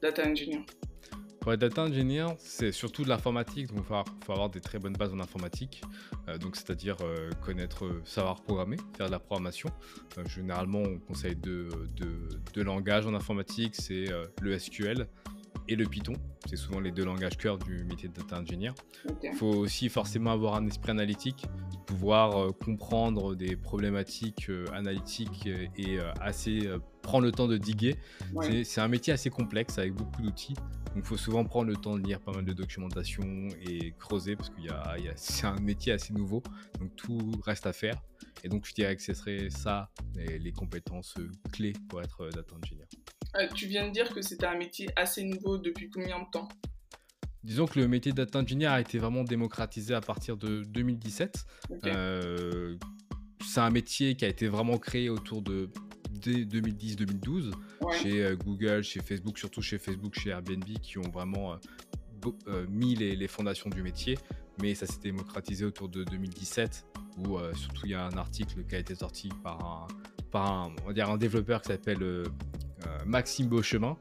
data 0.02 0.28
engineer? 0.28 0.66
Pour 1.44 1.52
être 1.52 1.60
data 1.60 1.84
engineer, 1.84 2.28
c'est 2.38 2.72
surtout 2.72 3.04
de 3.04 3.10
l'informatique, 3.10 3.68
donc 3.68 3.80
il 3.80 3.84
faut, 3.84 4.32
avoir 4.32 4.50
des 4.50 4.62
très 4.62 4.80
bonnes 4.80 4.94
bases 4.94 5.14
en 5.14 5.20
informatique, 5.20 5.82
euh, 6.30 6.38
donc 6.38 6.56
c'est-à-dire 6.56 6.96
euh, 7.02 7.32
connaître, 7.44 7.84
euh, 7.84 8.02
savoir 8.06 8.42
programmer, 8.42 8.78
faire 8.96 9.08
de 9.08 9.12
la 9.12 9.20
programmation. 9.20 9.70
généralement, 10.26 10.80
on 10.80 11.00
conseille 11.00 11.36
deux, 11.36 11.68
de, 11.98 12.62
langages 12.62 13.06
en 13.08 13.14
informatique, 13.14 13.76
c'est 13.76 14.06
le 14.42 14.58
SQL 14.58 15.06
et 15.68 15.76
le 15.76 15.86
Python. 15.86 16.14
C'est 16.46 16.58
souvent 16.58 16.80
les 16.80 16.92
deux 16.92 17.06
langages 17.06 17.38
cœur 17.38 17.58
du 17.58 17.84
métier 17.86 18.10
de 18.10 18.14
data 18.14 18.40
engineer. 18.40 18.74
Il 19.24 19.34
faut 19.34 19.54
aussi 19.54 19.90
forcément 19.90 20.32
avoir 20.32 20.56
un 20.56 20.66
esprit 20.68 20.92
analytique, 20.92 21.46
pouvoir 21.86 22.54
comprendre 22.58 23.36
des 23.36 23.56
problématiques 23.56 24.50
analytiques 24.74 25.48
et 25.78 26.00
assez 26.20 26.70
prendre 27.02 27.26
le 27.26 27.32
temps 27.32 27.48
de 27.48 27.58
diguer. 27.58 27.96
C'est 28.64 28.82
un 28.82 28.88
métier 28.88 29.14
assez 29.14 29.30
complexe 29.30 29.78
avec 29.78 29.94
beaucoup 29.94 30.22
d'outils. 30.22 30.56
Donc 30.96 31.04
il 31.06 31.08
faut 31.08 31.18
souvent 31.18 31.44
prendre 31.44 31.70
le 31.70 31.76
temps 31.76 31.98
de 31.98 32.04
lire 32.04 32.20
pas 32.20 32.32
mal 32.32 32.46
de 32.46 32.54
documentation 32.54 33.48
et 33.62 33.94
creuser 33.98 34.36
parce 34.36 34.50
que 34.50 34.56
c'est 35.16 35.48
un 35.48 35.60
métier 35.60 35.94
assez 35.94 36.14
nouveau. 36.14 36.44
Donc 36.80 36.96
tout 36.96 37.32
reste 37.44 37.66
à 37.66 37.74
faire. 37.74 38.02
Et 38.44 38.50
donc 38.50 38.66
je 38.66 38.74
dirais 38.74 38.96
que 38.96 39.02
ce 39.02 39.14
serait 39.14 39.50
ça, 39.50 39.90
les, 40.16 40.52
compétences 40.52 41.16
euh, 41.18 41.32
clés 41.52 41.74
pour 41.90 42.02
être 42.02 42.22
euh, 42.22 42.30
data 42.30 42.56
engineer. 42.56 42.86
Euh, 43.36 43.48
tu 43.56 43.68
viens 43.68 43.88
de 43.88 43.92
dire 43.92 44.14
que 44.14 44.22
c'était 44.22 44.46
un 44.46 44.58
métier 44.58 44.88
assez 44.96 45.24
nouveau 45.24 45.58
depuis 45.58 45.90
combien 45.90 46.20
de 46.20 46.30
temps? 46.32 46.48
Disons 47.44 47.66
que 47.66 47.80
le 47.80 47.88
métier 47.88 48.14
data 48.14 48.40
engineer 48.40 48.68
a 48.68 48.80
été 48.80 48.98
vraiment 48.98 49.24
démocratisé 49.24 49.94
à 49.94 50.02
partir 50.02 50.38
de 50.38 50.64
2017. 50.64 51.46
c'est 51.84 53.60
un 53.60 53.70
métier 53.70 54.16
qui 54.16 54.24
a 54.24 54.30
été 54.30 54.48
vraiment 54.48 54.78
créé 54.78 55.10
autour 55.10 55.42
de 55.42 55.70
2010-2012 56.30 57.52
chez 58.02 58.24
euh, 58.24 58.36
Google, 58.36 58.84
chez 58.84 59.02
Facebook, 59.02 59.38
surtout 59.38 59.62
chez 59.62 59.78
Facebook, 59.78 60.18
chez 60.18 60.30
Airbnb, 60.30 60.64
qui 60.82 60.98
ont 60.98 61.10
vraiment 61.12 61.54
euh, 61.54 61.58
euh, 62.48 62.66
mis 62.70 62.96
les, 62.96 63.28
fondations 63.28 63.70
du 63.70 63.82
métier. 63.82 64.18
Mais 64.62 64.76
ça 64.76 64.86
s'est 64.86 65.00
démocratisé 65.02 65.66
autour 65.66 65.90
de 65.90 66.04
2017, 66.04 66.86
où 67.18 67.40
surtout 67.56 67.86
il 67.86 67.92
y 67.92 67.96
a 67.96 68.06
un 68.06 68.18
article 68.18 68.64
qui 68.66 68.76
a 68.76 68.78
été 68.78 68.94
sorti 68.94 69.30
par 69.44 69.66
un, 69.66 69.88
par 70.32 70.46
un, 70.46 70.76
on 70.84 70.88
va 70.88 70.94
dire 70.94 71.10
un 71.10 71.18
développeur 71.18 71.62
qui 71.64 71.70
s'appelle 71.70 72.26
Maxime 73.06 73.48
Beauchemin. 73.48 73.98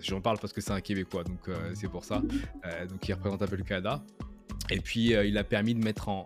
J'en 0.00 0.20
parle 0.20 0.38
parce 0.38 0.52
que 0.52 0.60
c'est 0.60 0.72
un 0.72 0.80
Québécois, 0.80 1.24
donc 1.24 1.48
c'est 1.74 1.88
pour 1.88 2.04
ça. 2.04 2.22
donc 2.88 3.06
il 3.08 3.12
représente 3.12 3.42
un 3.42 3.46
peu 3.46 3.56
le 3.56 3.64
Canada. 3.64 4.02
Et 4.70 4.80
puis 4.80 5.12
il 5.12 5.38
a 5.38 5.44
permis 5.44 5.74
de 5.74 5.84
mettre 5.84 6.08
en 6.08 6.24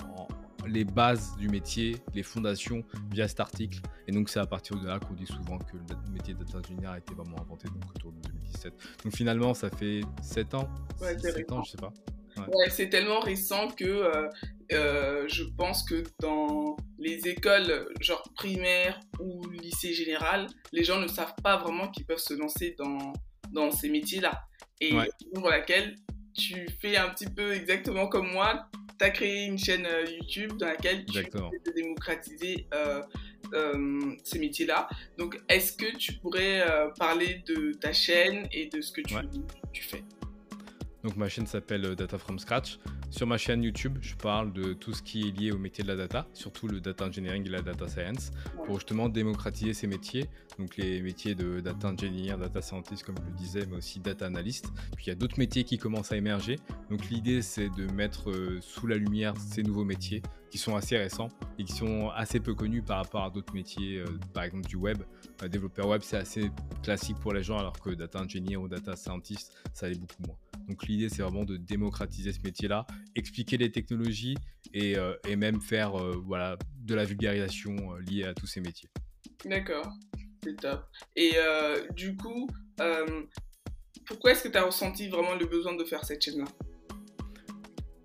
les 0.67 0.85
bases 0.85 1.37
du 1.39 1.49
métier, 1.49 1.97
les 2.15 2.23
fondations 2.23 2.83
via 3.11 3.29
cet 3.29 3.41
article. 3.41 3.81
Et 4.07 4.13
donc, 4.13 4.29
c'est 4.29 4.41
à 4.41 4.47
partir 4.47 4.77
de 4.79 4.87
là 4.87 4.99
qu'on 4.99 5.15
dit 5.15 5.27
souvent 5.27 5.59
que 5.59 5.77
le 5.77 6.13
métier 6.13 6.35
de 6.35 6.45
data 6.45 6.59
engineer 6.59 6.87
a 6.89 6.99
été 6.99 7.15
vraiment 7.15 7.41
inventé, 7.41 7.69
donc 7.69 7.85
autour 7.95 8.13
de 8.13 8.21
2017. 8.29 8.73
Donc, 9.05 9.15
finalement, 9.15 9.55
ça 9.55 9.71
fait 9.71 10.03
7 10.23 10.55
ans, 10.55 10.69
Ouais, 11.01 11.17
c'est 11.19 11.33
7 11.33 11.53
ans, 11.53 11.63
je 11.63 11.73
sais 11.73 11.79
pas. 11.79 11.93
Ouais, 12.39 12.69
c'est 12.69 12.91
tellement 12.91 13.21
récent 13.21 13.69
que 13.69 13.85
euh, 13.85 14.29
euh, 14.73 15.25
je 15.27 15.45
pense 15.57 15.83
que 15.85 16.05
dans 16.21 16.77
les 17.07 17.29
écoles, 17.29 17.89
genre 18.01 18.23
primaire 18.35 18.99
ou 19.21 19.49
lycée 19.51 19.93
général, 19.95 20.47
les 20.73 20.85
gens 20.85 20.99
ne 21.01 21.07
savent 21.09 21.35
pas 21.43 21.57
vraiment 21.57 21.89
qu'ils 21.89 22.05
peuvent 22.07 22.19
se 22.19 22.35
lancer 22.35 22.75
dans, 22.79 23.13
dans 23.53 23.71
ces 23.71 23.89
métiers-là. 23.89 24.43
Et 24.81 24.93
Ouais. 24.95 25.09
pour 25.35 25.49
laquelle 25.49 25.97
tu 26.35 26.67
fais 26.81 26.97
un 26.97 27.09
petit 27.11 27.31
peu 27.31 27.53
exactement 27.55 28.09
comme 28.09 28.31
moi, 28.31 28.69
tu 28.99 29.05
as 29.05 29.11
créé 29.11 29.45
une 29.47 29.59
chaîne 29.59 29.87
euh, 29.87 30.05
YouTube 30.11 30.53
dans 30.59 30.67
laquelle 30.67 31.05
tu 31.07 31.23
de 31.23 31.73
démocratiser 31.75 32.67
euh, 32.75 33.03
euh, 33.55 34.15
ces 34.25 34.39
métiers-là. 34.39 34.89
Donc, 35.19 35.39
est-ce 35.49 35.73
que 35.75 35.97
tu 35.97 36.15
pourrais 36.15 36.61
euh, 36.69 36.89
parler 36.99 37.43
de 37.47 37.73
ta 37.73 37.93
chaîne 37.93 38.49
et 38.53 38.67
de 38.67 38.81
ce 38.81 38.93
que 38.93 39.01
tu, 39.03 39.15
Ouais. 39.15 39.23
tu 39.73 39.83
fais? 39.83 40.03
Donc 41.05 41.17
ma 41.17 41.29
chaîne 41.29 41.47
s'appelle 41.47 41.95
Data 41.95 42.19
from 42.19 42.39
Scratch. 42.39 42.79
Sur 43.09 43.27
ma 43.27 43.39
chaîne 43.39 43.63
YouTube, 43.63 43.99
je 44.01 44.15
parle 44.17 44.53
de 44.53 44.73
tout 44.73 44.93
ce 44.93 45.01
qui 45.01 45.29
est 45.29 45.31
lié 45.31 45.53
au 45.53 45.59
métier 45.59 45.83
de 45.83 45.89
la 45.89 45.97
data, 45.97 46.27
surtout 46.35 46.67
le 46.67 46.81
data 46.81 47.07
engineering 47.07 47.47
et 47.47 47.51
la 47.51 47.63
data 47.63 47.87
science, 47.89 48.33
pour 48.65 48.75
justement 48.75 49.09
démocratiser 49.09 49.75
ces 49.75 49.87
métiers. 49.87 50.29
Donc 50.59 50.77
les 50.77 51.01
métiers 51.01 51.35
de 51.35 51.61
data 51.61 51.89
engineer, 51.89 52.37
data 52.37 52.61
scientist 52.61 53.05
comme 53.05 53.15
je 53.19 53.31
le 53.31 53.37
disais, 53.37 53.67
mais 53.71 53.77
aussi 53.77 54.01
data 54.01 54.27
analyst. 54.27 54.67
Puis 54.97 55.07
il 55.07 55.09
y 55.09 55.13
a 55.13 55.15
d'autres 55.15 55.39
métiers 55.39 55.65
qui 55.65 55.79
commencent 55.79 56.13
à 56.13 56.17
émerger. 56.17 56.59
Donc 56.91 57.09
l'idée 57.09 57.43
c'est 57.43 57.71
de 57.71 57.91
mettre 57.93 58.31
euh, 58.31 58.59
sous 58.61 58.87
la 58.89 58.97
lumière 58.97 59.35
ces 59.37 59.63
nouveaux 59.63 59.85
métiers 59.85 60.21
qui 60.51 60.59
sont 60.59 60.75
assez 60.77 60.99
récents 60.99 61.29
et 61.59 61.65
qui 61.65 61.73
sont 61.73 62.11
assez 62.11 62.41
peu 62.41 62.55
connus 62.55 62.83
par 62.83 62.99
rapport 62.99 63.25
à 63.25 63.31
d'autres 63.31 63.55
métiers, 63.55 63.99
euh, 63.99 64.07
par 64.35 64.43
exemple 64.43 64.67
du 64.69 64.77
web. 64.77 64.99
Euh, 65.43 65.49
développeur 65.49 65.87
web 65.87 66.03
c'est 66.03 66.17
assez 66.17 66.51
classique 66.83 67.19
pour 67.21 67.33
les 67.33 67.45
gens 67.45 67.59
alors 67.59 67.79
que 67.79 67.91
data 67.91 68.21
engineer 68.21 68.57
ou 68.57 68.69
data 68.69 68.97
scientist 68.97 69.53
ça 69.73 69.89
l'est 69.89 69.99
beaucoup 69.99 70.23
moins. 70.27 70.37
Donc 70.69 70.87
l'idée, 70.87 71.09
c'est 71.09 71.23
vraiment 71.23 71.45
de 71.45 71.57
démocratiser 71.57 72.33
ce 72.33 72.41
métier-là, 72.41 72.87
expliquer 73.15 73.57
les 73.57 73.71
technologies 73.71 74.37
et, 74.73 74.97
euh, 74.97 75.15
et 75.29 75.37
même 75.37 75.61
faire 75.61 75.99
euh, 75.99 76.21
voilà, 76.25 76.57
de 76.79 76.95
la 76.95 77.05
vulgarisation 77.05 77.75
euh, 77.75 78.01
liée 78.01 78.25
à 78.25 78.35
tous 78.35 78.47
ces 78.47 78.61
métiers. 78.61 78.89
D'accord, 79.45 79.91
c'est 80.43 80.57
top. 80.57 80.85
Et 81.15 81.35
du 81.95 82.17
coup, 82.17 82.49
pourquoi 84.07 84.33
est-ce 84.33 84.45
que 84.45 84.49
tu 84.49 84.59
as 84.59 84.65
ressenti 84.65 85.09
vraiment 85.09 85.35
le 85.35 85.47
besoin 85.47 85.75
de 85.75 85.85
faire 85.85 86.05
cette 86.05 86.23
chaîne-là? 86.23 86.47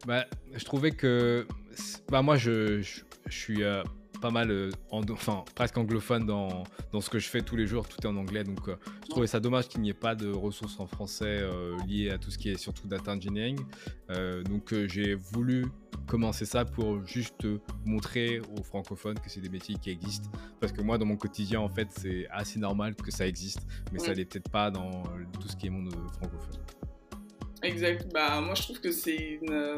Bah, 0.06 0.26
je 0.54 0.64
trouvais 0.66 0.92
que... 0.92 1.48
Bah, 2.10 2.22
moi, 2.22 2.38
je, 2.38 2.82
je, 2.82 3.02
je 3.28 3.38
suis 3.38 3.64
pas 4.22 4.32
mal, 4.32 4.52
euh, 4.52 4.70
en- 4.92 5.02
enfin 5.12 5.44
presque 5.56 5.78
anglophone 5.78 6.26
dans, 6.26 6.64
dans 6.94 7.02
ce 7.02 7.10
que 7.10 7.20
je 7.20 7.28
fais 7.28 7.42
tous 7.42 7.56
les 7.56 7.68
jours, 7.68 7.88
tout 7.90 8.00
est 8.02 8.06
en 8.08 8.16
anglais. 8.16 8.44
Donc 8.44 8.70
euh, 8.70 8.76
je 9.04 9.10
trouvais 9.10 9.28
ça 9.28 9.40
dommage 9.40 9.68
qu'il 9.68 9.82
n'y 9.82 9.90
ait 9.90 9.94
pas 9.94 10.16
de 10.16 10.30
ressources 10.32 10.80
en 10.80 10.86
français 10.88 11.40
euh, 11.42 11.76
liées 11.88 12.12
à 12.12 12.18
tout 12.18 12.32
ce 12.32 12.38
qui 12.38 12.50
est 12.50 12.58
surtout 12.58 12.88
data 12.88 13.12
engineering. 13.12 13.60
Euh, 14.12 14.44
donc 14.44 14.74
j'ai 14.88 15.16
voulu 15.16 15.66
commencer 16.08 16.46
ça 16.46 16.66
pour 16.66 17.06
juste 17.06 17.46
montrer 17.86 18.42
aux 18.58 18.64
francophones 18.64 19.20
que 19.20 19.30
c'est 19.30 19.42
des 19.42 19.50
métiers 19.50 19.76
qui 19.76 19.90
existent. 19.90 20.30
Parce 20.60 20.72
que 20.74 20.82
moi, 20.82 20.98
dans 20.98 21.06
mon 21.06 21.16
quotidien, 21.16 21.60
en 21.62 21.70
fait, 21.70 21.88
c'est 21.92 22.28
assez 22.30 22.60
normal 22.60 22.96
que 22.96 23.12
ça 23.12 23.26
existe, 23.28 23.66
mais 23.92 24.00
ça 24.00 24.14
l'est 24.14 24.26
peut-être 24.26 24.50
pas 24.50 24.70
dans 24.72 25.04
tout 25.40 25.48
ce 25.48 25.56
qui 25.56 25.68
est 25.68 25.70
monde 25.70 25.94
francophone. 26.20 26.60
Exact. 27.64 28.08
Bah, 28.14 28.42
moi, 28.42 28.56
je 28.56 28.64
trouve 28.64 28.80
que 28.82 28.92
c'est 28.92 29.40
une 29.42 29.76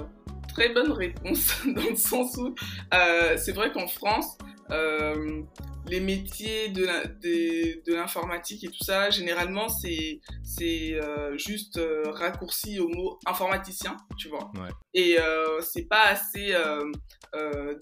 très 0.54 0.70
bonne 0.70 0.92
réponse 0.92 1.54
dans 1.66 1.90
le 1.90 1.96
sens 1.96 2.38
où 2.38 2.54
euh, 2.94 3.38
c'est 3.38 3.54
vrai 3.54 3.72
qu'en 3.72 3.88
France, 3.88 4.38
euh, 4.72 5.42
les 5.90 6.00
métiers 6.00 6.70
de 6.70 7.94
l'informatique 7.94 8.64
et 8.64 8.68
tout 8.68 8.84
ça, 8.84 9.10
généralement, 9.10 9.68
c'est 9.68 10.22
euh, 10.62 11.38
juste 11.38 11.78
euh, 11.78 12.04
raccourci 12.06 12.80
au 12.80 12.88
mot 12.88 13.20
informaticien, 13.26 13.98
tu 14.18 14.30
vois. 14.30 14.50
Ouais. 14.56 14.70
Et 14.94 15.18
c'est 15.62 15.88
pas 15.88 16.06
assez 16.06 16.56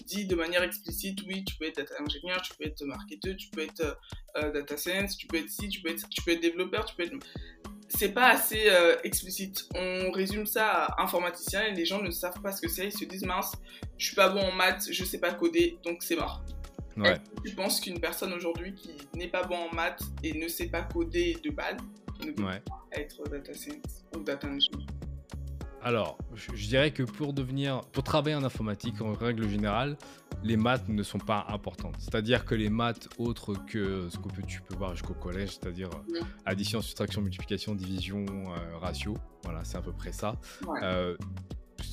dit 0.05 0.25
de 0.25 0.35
manière 0.35 0.63
explicite. 0.63 1.19
Oui, 1.27 1.43
tu 1.45 1.55
peux 1.57 1.65
être 1.65 1.77
data 1.77 1.95
ingénieur, 2.01 2.41
tu 2.41 2.53
peux 2.57 2.65
être 2.65 2.83
marketeur, 2.85 3.35
tu 3.37 3.49
peux 3.49 3.61
être 3.61 3.99
data 4.35 4.77
science, 4.77 5.17
tu 5.17 5.27
peux 5.27 5.37
être 5.37 5.49
ci, 5.49 5.69
tu 5.69 5.81
peux 5.81 5.89
être, 5.89 6.07
tu 6.09 6.21
peux 6.23 6.31
être 6.31 6.41
développeur, 6.41 6.85
tu 6.85 6.95
peux 6.95 7.03
être 7.03 7.13
c'est 8.01 8.13
pas 8.13 8.29
assez 8.31 8.63
euh, 8.67 8.95
explicite. 9.03 9.69
On 9.75 10.09
résume 10.09 10.47
ça 10.47 10.85
à 10.85 11.03
informaticien 11.03 11.61
et 11.67 11.73
les 11.75 11.85
gens 11.85 12.01
ne 12.01 12.09
savent 12.09 12.41
pas 12.41 12.51
ce 12.51 12.59
que 12.59 12.67
c'est. 12.67 12.85
Ils 12.87 12.91
se 12.91 13.05
disent 13.05 13.25
mince, 13.25 13.51
je 13.99 14.07
suis 14.07 14.15
pas 14.15 14.29
bon 14.29 14.41
en 14.41 14.51
maths, 14.51 14.87
je 14.91 15.03
sais 15.05 15.19
pas 15.19 15.31
coder, 15.35 15.77
donc 15.85 16.01
c'est 16.01 16.15
mort. 16.15 16.41
Ouais. 16.97 17.19
Que 17.43 17.49
tu 17.49 17.55
penses 17.55 17.79
qu'une 17.79 17.99
personne 17.99 18.33
aujourd'hui 18.33 18.73
qui 18.73 18.89
n'est 19.15 19.27
pas 19.27 19.43
bon 19.43 19.55
en 19.69 19.75
maths 19.75 20.01
et 20.23 20.33
ne 20.33 20.47
sait 20.47 20.65
pas 20.65 20.81
coder 20.81 21.37
de 21.43 21.51
base 21.51 21.77
ne 22.25 22.31
peut 22.31 22.43
Ouais. 22.43 22.59
pas 22.67 22.83
être 22.99 23.23
data 23.29 23.53
science 23.53 24.03
ou 24.15 24.21
data 24.21 24.47
engineer? 24.47 24.87
Alors, 25.83 26.17
je, 26.35 26.55
je 26.55 26.67
dirais 26.67 26.91
que 26.91 27.03
pour 27.03 27.33
devenir, 27.33 27.81
pour 27.91 28.03
travailler 28.03 28.35
en 28.35 28.43
informatique, 28.43 29.01
en 29.01 29.13
règle 29.13 29.47
générale, 29.49 29.97
les 30.43 30.57
maths 30.57 30.87
ne 30.87 31.01
sont 31.03 31.17
pas 31.17 31.45
importantes. 31.49 31.95
C'est-à-dire 31.99 32.45
que 32.45 32.55
les 32.55 32.69
maths 32.69 33.09
autres 33.17 33.53
que 33.65 34.07
ce 34.09 34.17
que 34.17 34.41
tu 34.45 34.61
peux 34.61 34.75
voir 34.75 34.91
jusqu'au 34.93 35.13
collège, 35.13 35.49
c'est-à-dire 35.59 35.89
euh, 35.93 36.13
Oui. 36.13 36.19
addition, 36.45 36.81
soustraction, 36.81 37.21
multiplication, 37.21 37.73
division, 37.75 38.25
euh, 38.29 38.77
ratio, 38.77 39.17
voilà, 39.43 39.63
c'est 39.63 39.77
à 39.77 39.81
peu 39.81 39.91
près 39.91 40.11
ça. 40.11 40.35
Ouais. 40.67 40.79
Euh, 40.83 41.17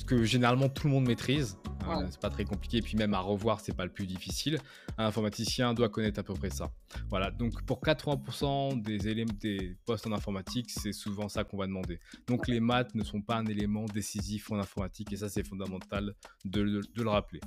que 0.09 0.23
généralement 0.23 0.69
tout 0.69 0.87
le 0.87 0.93
monde 0.93 1.07
maîtrise, 1.07 1.55
euh, 1.87 2.07
c'est 2.09 2.19
pas 2.19 2.31
très 2.31 2.43
compliqué, 2.43 2.77
et 2.77 2.81
puis 2.81 2.97
même 2.97 3.13
à 3.13 3.19
revoir, 3.19 3.59
c'est 3.59 3.75
pas 3.75 3.85
le 3.85 3.91
plus 3.91 4.07
difficile. 4.07 4.57
Un 4.97 5.05
informaticien 5.05 5.75
doit 5.75 5.89
connaître 5.89 6.19
à 6.19 6.23
peu 6.23 6.33
près 6.33 6.49
ça. 6.49 6.71
Voilà, 7.09 7.29
donc 7.29 7.61
pour 7.63 7.79
80% 7.79 8.81
des 8.81 9.07
éléments 9.07 9.33
des 9.39 9.77
postes 9.85 10.07
en 10.07 10.11
informatique, 10.11 10.71
c'est 10.71 10.93
souvent 10.93 11.29
ça 11.29 11.43
qu'on 11.43 11.57
va 11.57 11.67
demander. 11.67 11.99
Donc 12.25 12.47
les 12.47 12.59
maths 12.59 12.95
ne 12.95 13.03
sont 13.03 13.21
pas 13.21 13.35
un 13.35 13.45
élément 13.45 13.85
décisif 13.85 14.51
en 14.51 14.57
informatique, 14.57 15.13
et 15.13 15.17
ça 15.17 15.29
c'est 15.29 15.47
fondamental 15.47 16.15
de 16.43 16.61
le 16.61 17.09
rappeler. 17.09 17.41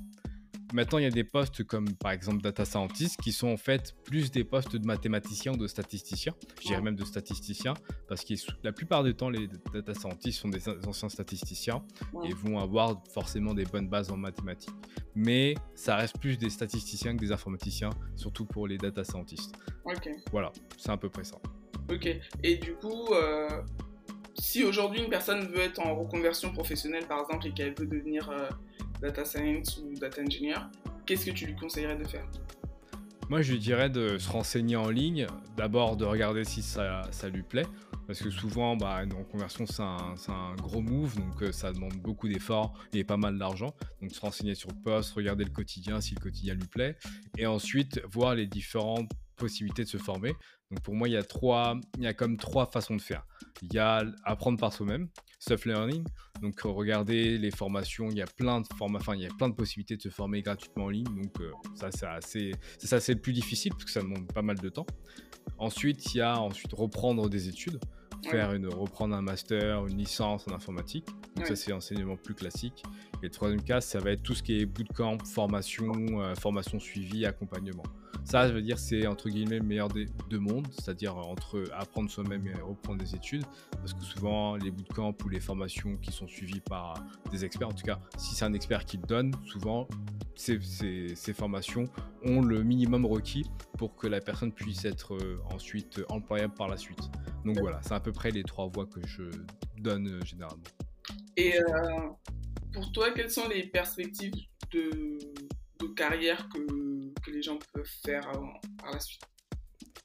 Maintenant, 0.73 0.99
il 0.99 1.02
y 1.04 1.07
a 1.07 1.11
des 1.11 1.25
postes 1.25 1.64
comme 1.64 1.95
par 1.97 2.12
exemple 2.12 2.40
data 2.40 2.64
scientist 2.64 3.21
qui 3.21 3.31
sont 3.33 3.49
en 3.49 3.57
fait 3.59 3.95
plus 4.04 4.31
des 4.31 4.42
postes 4.45 4.75
de 4.75 4.87
mathématiciens 4.87 5.52
ou 5.52 5.57
de 5.59 5.66
statisticiens. 5.66 6.35
Je 6.62 6.69
dirais 6.69 6.81
même 6.81 6.97
de 6.97 7.04
statisticiens 7.04 7.75
parce 8.09 8.25
que 8.25 8.33
la 8.62 8.73
plupart 8.73 9.04
du 9.04 9.14
temps, 9.14 9.28
les 9.28 9.49
data 9.75 9.92
scientists 9.95 10.40
sont 10.40 10.49
des 10.49 10.66
anciens 10.87 11.09
statisticiens 11.11 11.83
Ouais. 12.12 12.31
et 12.31 12.35
vont 12.35 12.59
avoir 12.59 13.02
forcément 13.12 13.52
des 13.54 13.64
bonnes 13.64 13.88
bases 13.88 14.11
en 14.11 14.16
mathématiques. 14.16 14.75
Mais 15.14 15.54
ça 15.75 15.97
reste 15.97 16.19
plus 16.19 16.38
des 16.38 16.49
statisticiens 16.50 17.14
que 17.16 17.21
des 17.21 17.33
informaticiens, 17.33 17.90
surtout 18.16 18.47
pour 18.47 18.66
les 18.66 18.78
data 18.78 19.04
scientists. 19.04 19.54
Voilà, 20.31 20.52
c'est 20.78 20.90
à 20.90 20.97
peu 20.97 21.09
près 21.11 21.25
ça. 21.25 21.37
ok. 21.90 22.09
Et 22.42 22.57
du 22.57 22.75
coup, 22.75 23.12
euh, 23.12 23.49
si 24.35 24.64
aujourd'hui 24.64 25.02
une 25.02 25.11
personne 25.11 25.47
veut 25.49 25.61
être 25.61 25.81
en 25.81 25.95
reconversion 25.95 26.52
professionnelle 26.52 27.07
par 27.07 27.21
exemple 27.21 27.47
et 27.47 27.52
qu'elle 27.52 27.75
veut 27.75 27.87
devenir 27.87 28.31
euh, 28.31 28.49
data 29.02 29.25
science 29.25 29.78
ou 29.78 29.92
data 29.99 30.23
engineer, 30.23 30.71
qu'est-ce 31.04 31.26
que 31.26 31.32
tu 31.32 31.47
lui 31.47 31.56
conseillerais 31.56 31.97
de 31.97 32.06
faire? 32.06 32.25
Moi, 33.28 33.42
je 33.42 33.52
lui 33.52 33.59
dirais 33.59 33.90
de 33.90 34.18
se 34.18 34.30
renseigner 34.30 34.76
en 34.76 34.90
ligne, 34.90 35.26
d'abord 35.56 35.97
de 35.97 36.04
regarder 36.04 36.44
si 36.44 36.62
ça, 36.62 37.02
ça 37.11 37.28
lui 37.28 37.42
plaît, 37.42 37.66
parce 38.06 38.21
que 38.21 38.30
souvent, 38.30 38.76
bah, 38.76 39.02
une 39.02 39.14
reconversion, 39.14 39.66
c'est 39.66 39.82
un, 39.82 40.54
gros 40.56 40.82
move, 40.82 41.16
donc 41.16 41.42
euh, 41.42 41.50
ça 41.50 41.73
demande 41.73 41.94
beaucoup 41.94 42.28
d'efforts 42.28 42.75
et 42.92 43.04
pas 43.04 43.16
mal 43.16 43.38
d'argent. 43.38 43.75
Donc, 44.00 44.12
se 44.12 44.21
renseigner 44.21 44.54
sur 44.54 44.68
le 44.71 44.80
poste, 44.82 45.14
regarder 45.14 45.44
le 45.44 45.50
quotidien, 45.50 46.00
si 46.00 46.14
le 46.14 46.21
quotidien 46.21 46.54
lui 46.54 46.66
plaît, 46.66 46.97
et 47.38 47.47
ensuite 47.47 48.02
voir 48.12 48.35
les 48.35 48.47
différentes 48.47 49.11
possibilités 49.37 49.85
de 49.85 49.89
se 49.89 49.99
former. 49.99 50.35
Donc, 50.71 50.81
pour 50.83 50.95
moi, 50.95 51.09
il 51.09 51.12
y 51.12 51.17
a 51.17 51.23
trois, 51.23 51.79
il 51.99 52.05
y 52.05 52.07
a 52.07 52.15
comme 52.15 52.37
trois 52.37 52.67
façons 52.67 52.97
de 52.97 53.01
faire. 53.03 53.27
Il 53.62 53.73
y 53.75 53.79
a 53.79 54.05
apprendre 54.25 54.59
par 54.59 54.73
soi-même, 54.73 55.09
self-learning. 55.39 56.05
Donc, 56.41 56.65
euh, 56.65 56.69
regarder 56.71 57.39
les 57.39 57.51
formations, 57.51 58.09
il 58.11 58.17
y 58.17 58.23
a 58.23 58.27
plein 58.27 58.61
de 58.61 58.67
enfin, 58.81 59.15
il 59.15 59.23
y 59.23 59.27
a 59.27 59.31
plein 59.37 59.49
de 59.49 59.55
possibilités 59.55 59.97
de 59.97 60.03
se 60.03 60.09
former 60.09 60.43
gratuitement 60.43 60.85
en 60.85 60.89
ligne. 60.89 61.05
Donc, 61.05 61.41
euh, 61.41 61.51
ça, 61.75 61.91
c'est 61.91 62.07
assez, 62.07 62.53
ça, 62.79 63.01
c'est 63.01 63.15
le 63.15 63.21
plus 63.21 63.33
difficile 63.33 63.73
parce 63.73 63.85
que 63.85 63.91
ça 63.91 64.01
demande 64.03 64.33
pas 64.33 64.43
mal 64.43 64.59
de 64.59 64.69
temps. 64.69 64.87
Ensuite, 65.59 66.15
il 66.15 66.19
y 66.19 66.21
a 66.21 66.41
ensuite 66.41 66.73
reprendre 66.73 67.29
des 67.29 67.49
études, 67.49 67.79
faire 68.29 68.53
une, 68.53 68.67
reprendre 68.67 69.15
un 69.15 69.23
master, 69.23 69.87
une 69.87 69.99
licence 69.99 70.47
en 70.49 70.55
informatique. 70.55 71.07
Donc, 71.37 71.45
Ouais. 71.45 71.47
ça, 71.47 71.57
c'est 71.57 71.71
l'enseignement 71.71 72.17
plus 72.17 72.35
classique. 72.35 72.83
Et 73.23 73.27
le 73.27 73.31
troisième 73.31 73.62
cas, 73.62 73.81
ça 73.81 73.99
va 74.01 74.11
être 74.12 74.23
tout 74.23 74.35
ce 74.35 74.43
qui 74.43 74.59
est 74.59 74.67
bootcamp, 74.67 75.19
formation, 75.25 75.93
euh, 76.21 76.35
formation 76.35 76.79
suivie, 76.81 77.25
accompagnement. 77.27 77.85
Ça, 78.25 78.49
je 78.49 78.55
veux 78.55 78.62
dire, 78.62 78.79
c'est 78.79 79.07
entre 79.07 79.29
guillemets 79.29 79.59
le 79.59 79.64
meilleur 79.64 79.88
des 79.88 80.07
deux 80.31 80.38
mondes, 80.38 80.69
c'est-à-dire 80.73 81.17
entre 81.17 81.64
apprendre 81.75 82.11
soi-même 82.11 82.47
et 82.47 82.55
reprendre 82.55 82.99
des 82.99 83.14
études, 83.14 83.45
parce 83.73 83.93
que 83.93 84.02
souvent 84.02 84.57
les 84.57 84.71
bootcamps 84.71 85.17
ou 85.25 85.29
les 85.29 85.41
formations 85.41 85.97
qui 85.97 86.12
sont 86.12 86.29
suivies 86.29 86.61
par 86.61 86.95
des 87.31 87.45
experts, 87.45 87.69
en 87.69 87.73
tout 87.73 87.85
cas, 87.85 87.99
si 88.17 88.35
c'est 88.35 88.45
un 88.45 88.55
expert 88.55 88.85
qui 88.85 88.97
le 88.97 89.07
donne, 89.07 89.33
souvent 89.45 89.88
ces, 90.37 91.33
formations 91.35 91.85
ont 92.25 92.41
le 92.41 92.62
minimum 92.62 93.07
requis 93.07 93.45
pour 93.79 93.97
que 93.97 94.07
la 94.07 94.21
personne 94.21 94.52
puisse 94.52 94.85
être 94.85 95.14
euh, 95.14 95.38
ensuite 95.52 96.00
employable 96.09 96.55
par 96.55 96.69
la 96.69 96.76
suite. 96.76 97.11
Donc 97.45 97.59
voilà, 97.59 97.81
c'est 97.83 97.95
à 97.95 98.00
peu 98.00 98.12
près 98.12 98.31
les 98.31 98.43
trois 98.43 98.67
voies 98.67 98.87
que 98.87 99.07
je 99.07 99.25
donne 99.79 100.09
euh, 100.09 100.25
généralement. 100.25 100.62
Et 101.37 101.61
euh, 101.61 102.09
pour 102.73 102.93
toi, 102.93 103.11
quelles 103.12 103.31
sont 103.31 103.49
les 103.49 103.67
perspectives 103.67 104.33
de 104.73 105.87
carrière 105.97 106.49
que, 106.49 106.91
que 107.25 107.31
les 107.31 107.43
gens 107.43 107.59
peuvent 107.73 107.85
faire 108.05 108.31
par 108.79 108.93
la 108.93 109.00
suite 109.00 109.23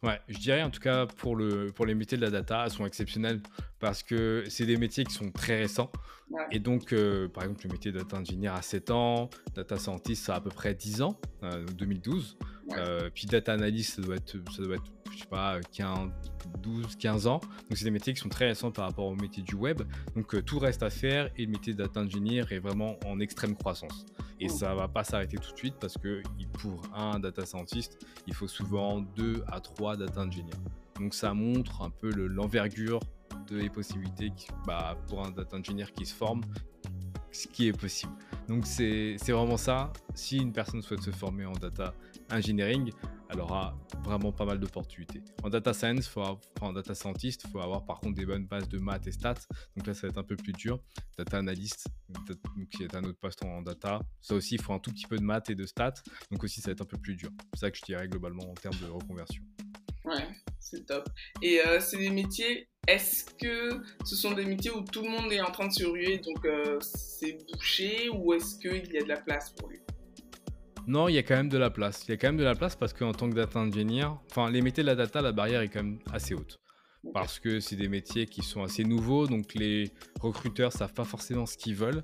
Ouais, 0.03 0.19
je 0.27 0.37
dirais 0.37 0.61
en 0.61 0.69
tout 0.69 0.79
cas 0.79 1.07
pour, 1.07 1.35
le, 1.35 1.71
pour 1.71 1.87
les 1.87 1.95
métiers 1.95 2.17
de 2.17 2.21
la 2.21 2.29
data, 2.29 2.63
elles 2.65 2.71
sont 2.71 2.85
exceptionnelles 2.85 3.41
parce 3.79 4.03
que 4.03 4.43
c'est 4.47 4.65
des 4.67 4.77
métiers 4.77 5.03
qui 5.03 5.13
sont 5.13 5.31
très 5.31 5.57
récents. 5.57 5.91
Et 6.51 6.59
donc, 6.59 6.93
euh, 6.93 7.27
par 7.29 7.43
exemple, 7.43 7.61
le 7.65 7.71
métier 7.71 7.91
de 7.91 7.99
data 7.99 8.17
engineer 8.17 8.49
a 8.49 8.61
7 8.61 8.91
ans, 8.91 9.29
data 9.55 9.77
scientist 9.77 10.25
ça 10.25 10.33
a 10.33 10.37
à 10.37 10.41
peu 10.41 10.49
près 10.49 10.75
10 10.75 11.01
ans, 11.01 11.19
2012. 11.73 12.37
Euh, 12.73 13.09
puis 13.13 13.25
data 13.27 13.53
analyst, 13.53 13.95
ça 13.95 14.01
doit 14.01 14.17
être, 14.17 14.37
ça 14.55 14.61
doit 14.61 14.75
être 14.75 14.91
je 15.11 15.19
sais 15.19 15.25
pas, 15.25 15.59
15, 15.73 16.09
12, 16.61 16.95
15 16.95 17.27
ans. 17.27 17.39
Donc, 17.39 17.77
c'est 17.77 17.85
des 17.85 17.91
métiers 17.91 18.13
qui 18.13 18.19
sont 18.19 18.29
très 18.29 18.47
récents 18.47 18.71
par 18.71 18.85
rapport 18.85 19.05
au 19.05 19.15
métier 19.15 19.43
du 19.43 19.55
web. 19.55 19.81
Donc, 20.15 20.33
euh, 20.35 20.41
tout 20.41 20.59
reste 20.59 20.83
à 20.83 20.89
faire 20.89 21.29
et 21.37 21.45
le 21.45 21.51
métier 21.51 21.73
de 21.73 21.77
data 21.77 22.01
engineer 22.01 22.45
est 22.51 22.59
vraiment 22.59 22.97
en 23.05 23.19
extrême 23.19 23.55
croissance. 23.55 24.05
Et 24.39 24.49
ça 24.49 24.75
va 24.75 24.87
pas 24.87 25.03
s'arrêter 25.03 25.37
tout 25.37 25.51
de 25.51 25.57
suite 25.57 25.75
parce 25.79 25.97
que 25.97 26.21
pour 26.59 26.81
un 26.93 27.19
data 27.19 27.45
scientist, 27.45 28.05
il 28.27 28.33
faut 28.33 28.47
souvent 28.47 29.01
2 29.01 29.43
à 29.47 29.59
3 29.59 29.97
data 29.97 30.21
engineers. 30.21 30.51
Donc, 30.99 31.13
ça 31.13 31.33
montre 31.33 31.81
un 31.81 31.89
peu 31.89 32.09
l'envergure 32.09 32.99
de 33.47 33.57
les 33.57 33.69
possibilités 33.69 34.31
bah, 34.65 34.97
pour 35.07 35.25
un 35.25 35.31
data 35.31 35.57
engineer 35.57 35.85
qui 35.95 36.05
se 36.05 36.13
forme, 36.13 36.41
ce 37.31 37.47
qui 37.47 37.67
est 37.67 37.77
possible. 37.77 38.13
Donc 38.47 38.65
c'est 38.65 39.17
vraiment 39.27 39.57
ça. 39.57 39.91
Si 40.15 40.37
une 40.37 40.53
personne 40.53 40.81
souhaite 40.81 41.01
se 41.01 41.11
former 41.11 41.45
en 41.45 41.53
data 41.53 41.93
engineering, 42.31 42.91
elle 43.29 43.41
aura 43.41 43.77
vraiment 44.03 44.31
pas 44.31 44.45
mal 44.45 44.59
d'opportunités. 44.59 45.21
En 45.43 45.49
data 45.49 45.73
science, 45.73 46.07
faut 46.07 46.23
en 46.61 46.73
data 46.73 46.95
scientist, 46.95 47.43
il 47.45 47.49
faut 47.49 47.59
avoir 47.59 47.85
par 47.85 47.99
contre 47.99 48.15
des 48.15 48.25
bonnes 48.25 48.45
bases 48.45 48.69
de 48.69 48.79
maths 48.79 49.05
et 49.07 49.11
stats. 49.11 49.35
Donc 49.75 49.87
là, 49.87 49.93
ça 49.93 50.07
va 50.07 50.11
être 50.11 50.17
un 50.17 50.23
peu 50.23 50.35
plus 50.35 50.53
dur. 50.53 50.79
Data 51.17 51.37
analyst, 51.37 51.87
qui 52.71 52.83
est 52.83 52.95
un 52.95 53.03
autre 53.03 53.19
poste 53.19 53.43
en 53.43 53.61
data, 53.61 53.99
ça 54.21 54.35
aussi, 54.35 54.55
il 54.55 54.61
faut 54.61 54.73
un 54.73 54.79
tout 54.79 54.91
petit 54.91 55.07
peu 55.07 55.17
de 55.17 55.23
maths 55.23 55.49
et 55.49 55.55
de 55.55 55.65
stats. 55.65 55.95
Donc 56.31 56.43
aussi, 56.43 56.61
ça 56.61 56.69
va 56.69 56.71
être 56.73 56.81
un 56.81 56.85
peu 56.85 56.97
plus 56.97 57.15
dur. 57.15 57.29
C'est 57.53 57.61
ça 57.61 57.71
que 57.71 57.77
je 57.77 57.83
dirais 57.83 58.07
globalement 58.07 58.49
en 58.49 58.53
termes 58.53 58.77
de 58.79 58.89
reconversion. 58.89 59.43
Ouais, 60.05 60.27
c'est 60.59 60.85
top. 60.85 61.09
Et 61.41 61.59
euh, 61.59 61.81
c'est 61.81 61.97
des 61.97 62.09
métiers, 62.09 62.69
est-ce 62.87 63.25
que 63.25 63.81
ce 64.05 64.15
sont 64.15 64.31
des 64.31 64.45
métiers 64.45 64.71
où 64.71 64.81
tout 64.81 65.01
le 65.01 65.09
monde 65.09 65.31
est 65.31 65.41
en 65.41 65.51
train 65.51 65.67
de 65.67 65.73
se 65.73 65.85
ruer, 65.85 66.19
donc 66.19 66.45
euh, 66.45 66.79
c'est 66.81 67.37
bouché, 67.51 68.09
ou 68.09 68.33
est-ce 68.33 68.57
qu'il 68.57 68.93
y 68.93 68.97
a 68.97 69.03
de 69.03 69.09
la 69.09 69.17
place 69.17 69.51
pour 69.51 69.69
lui? 69.69 69.79
Non, 70.87 71.09
il 71.09 71.15
y 71.15 71.17
a 71.17 71.23
quand 71.23 71.35
même 71.35 71.49
de 71.49 71.57
la 71.57 71.69
place. 71.69 72.05
Il 72.07 72.11
y 72.11 72.13
a 72.13 72.17
quand 72.17 72.27
même 72.27 72.37
de 72.37 72.45
la 72.45 72.55
place 72.55 72.77
parce 72.77 72.93
qu'en 72.93 73.11
tant 73.11 73.29
que 73.29 73.35
data 73.35 73.59
engineer, 73.59 74.07
enfin, 74.31 74.49
les 74.49 74.61
métiers 74.61 74.83
de 74.83 74.87
la 74.87 74.95
data, 74.95 75.21
la 75.21 75.33
barrière 75.33 75.59
est 75.59 75.67
quand 75.67 75.83
même 75.83 75.99
assez 76.13 76.33
haute. 76.33 76.59
Parce 77.13 77.39
que 77.39 77.59
c'est 77.59 77.75
des 77.75 77.89
métiers 77.89 78.25
qui 78.25 78.41
sont 78.41 78.63
assez 78.63 78.83
nouveaux, 78.83 79.27
donc 79.27 79.53
les 79.53 79.91
recruteurs 80.19 80.71
savent 80.71 80.93
pas 80.93 81.03
forcément 81.03 81.45
ce 81.45 81.57
qu'ils 81.57 81.75
veulent 81.75 82.03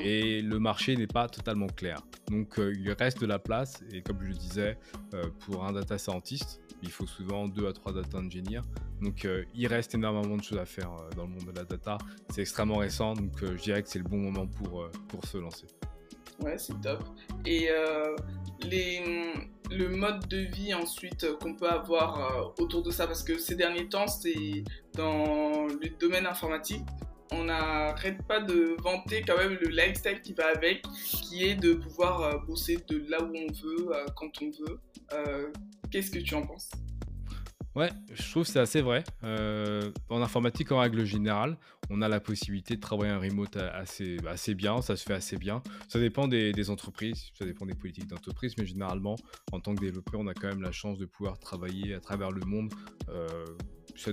et 0.00 0.42
le 0.42 0.58
marché 0.58 0.96
n'est 0.96 1.06
pas 1.06 1.28
totalement 1.28 1.66
clair. 1.66 2.00
Donc 2.30 2.58
euh, 2.58 2.74
il 2.78 2.90
reste 2.92 3.20
de 3.20 3.26
la 3.26 3.38
place 3.38 3.82
et 3.92 4.02
comme 4.02 4.18
je 4.22 4.28
le 4.28 4.34
disais, 4.34 4.78
euh, 5.14 5.24
pour 5.40 5.64
un 5.64 5.72
data 5.72 5.98
scientist, 5.98 6.60
il 6.82 6.90
faut 6.90 7.06
souvent 7.06 7.48
deux 7.48 7.66
à 7.66 7.72
trois 7.72 7.92
data 7.92 8.18
engineers. 8.18 8.62
Donc 9.00 9.24
euh, 9.24 9.44
il 9.54 9.66
reste 9.66 9.94
énormément 9.94 10.36
de 10.36 10.42
choses 10.42 10.58
à 10.58 10.66
faire 10.66 10.90
dans 11.16 11.24
le 11.24 11.30
monde 11.30 11.46
de 11.52 11.56
la 11.56 11.64
data. 11.64 11.98
C'est 12.30 12.40
extrêmement 12.40 12.76
récent, 12.78 13.14
donc 13.14 13.32
je 13.40 13.62
dirais 13.62 13.82
que 13.82 13.88
c'est 13.88 14.00
le 14.00 14.08
bon 14.08 14.18
moment 14.18 14.46
pour, 14.46 14.88
pour 15.08 15.24
se 15.24 15.38
lancer. 15.38 15.66
Ouais, 16.40 16.56
c'est 16.56 16.80
top. 16.80 17.02
Et 17.46 17.68
euh, 17.68 18.14
les, 18.62 19.32
le 19.70 19.88
mode 19.88 20.28
de 20.28 20.38
vie 20.38 20.72
ensuite 20.72 21.26
qu'on 21.40 21.54
peut 21.54 21.68
avoir 21.68 22.18
euh, 22.18 22.62
autour 22.62 22.82
de 22.82 22.90
ça, 22.90 23.06
parce 23.06 23.24
que 23.24 23.38
ces 23.38 23.56
derniers 23.56 23.88
temps, 23.88 24.06
c'est 24.06 24.62
dans 24.94 25.66
le 25.66 25.98
domaine 25.98 26.26
informatique, 26.26 26.84
on 27.32 27.44
n'arrête 27.44 28.22
pas 28.26 28.40
de 28.40 28.76
vanter 28.80 29.22
quand 29.26 29.36
même 29.36 29.58
le 29.60 29.68
lifestyle 29.68 30.22
qui 30.22 30.32
va 30.32 30.46
avec, 30.54 30.82
qui 31.04 31.44
est 31.44 31.56
de 31.56 31.74
pouvoir 31.74 32.22
euh, 32.22 32.38
bosser 32.46 32.78
de 32.88 33.04
là 33.10 33.20
où 33.20 33.34
on 33.34 33.52
veut, 33.52 33.92
quand 34.14 34.30
on 34.40 34.50
veut. 34.50 34.80
Qu'est-ce 35.90 36.10
que 36.10 36.18
tu 36.18 36.34
en 36.34 36.46
penses? 36.46 36.70
Ouais, 37.74 37.90
je 38.12 38.30
trouve 38.30 38.44
que 38.44 38.50
c'est 38.50 38.58
assez 38.58 38.80
vrai. 38.80 39.04
en 39.22 40.20
informatique, 40.20 40.72
en 40.72 40.80
règle 40.80 41.04
générale, 41.04 41.56
on 41.90 42.02
a 42.02 42.08
la 42.08 42.20
possibilité 42.20 42.76
de 42.76 42.80
travailler 42.80 43.12
en 43.12 43.20
remote 43.20 43.56
assez, 43.56 44.18
assez 44.26 44.54
bien, 44.54 44.82
ça 44.82 44.96
se 44.96 45.04
fait 45.04 45.14
assez 45.14 45.36
bien. 45.36 45.62
Ça 45.88 45.98
dépend 45.98 46.28
des, 46.28 46.70
entreprises, 46.70 47.30
ça 47.34 47.44
dépend 47.44 47.66
des 47.66 47.74
politiques 47.74 48.08
d'entreprise, 48.08 48.54
mais 48.58 48.66
généralement, 48.66 49.16
en 49.52 49.60
tant 49.60 49.74
que 49.74 49.80
développeur, 49.80 50.20
on 50.20 50.26
a 50.26 50.34
quand 50.34 50.48
même 50.48 50.62
la 50.62 50.72
chance 50.72 50.98
de 50.98 51.06
pouvoir 51.06 51.38
travailler 51.38 51.94
à 51.94 52.00
travers 52.00 52.30
le 52.30 52.44
monde. 52.44 52.72
Euh, 53.08 53.44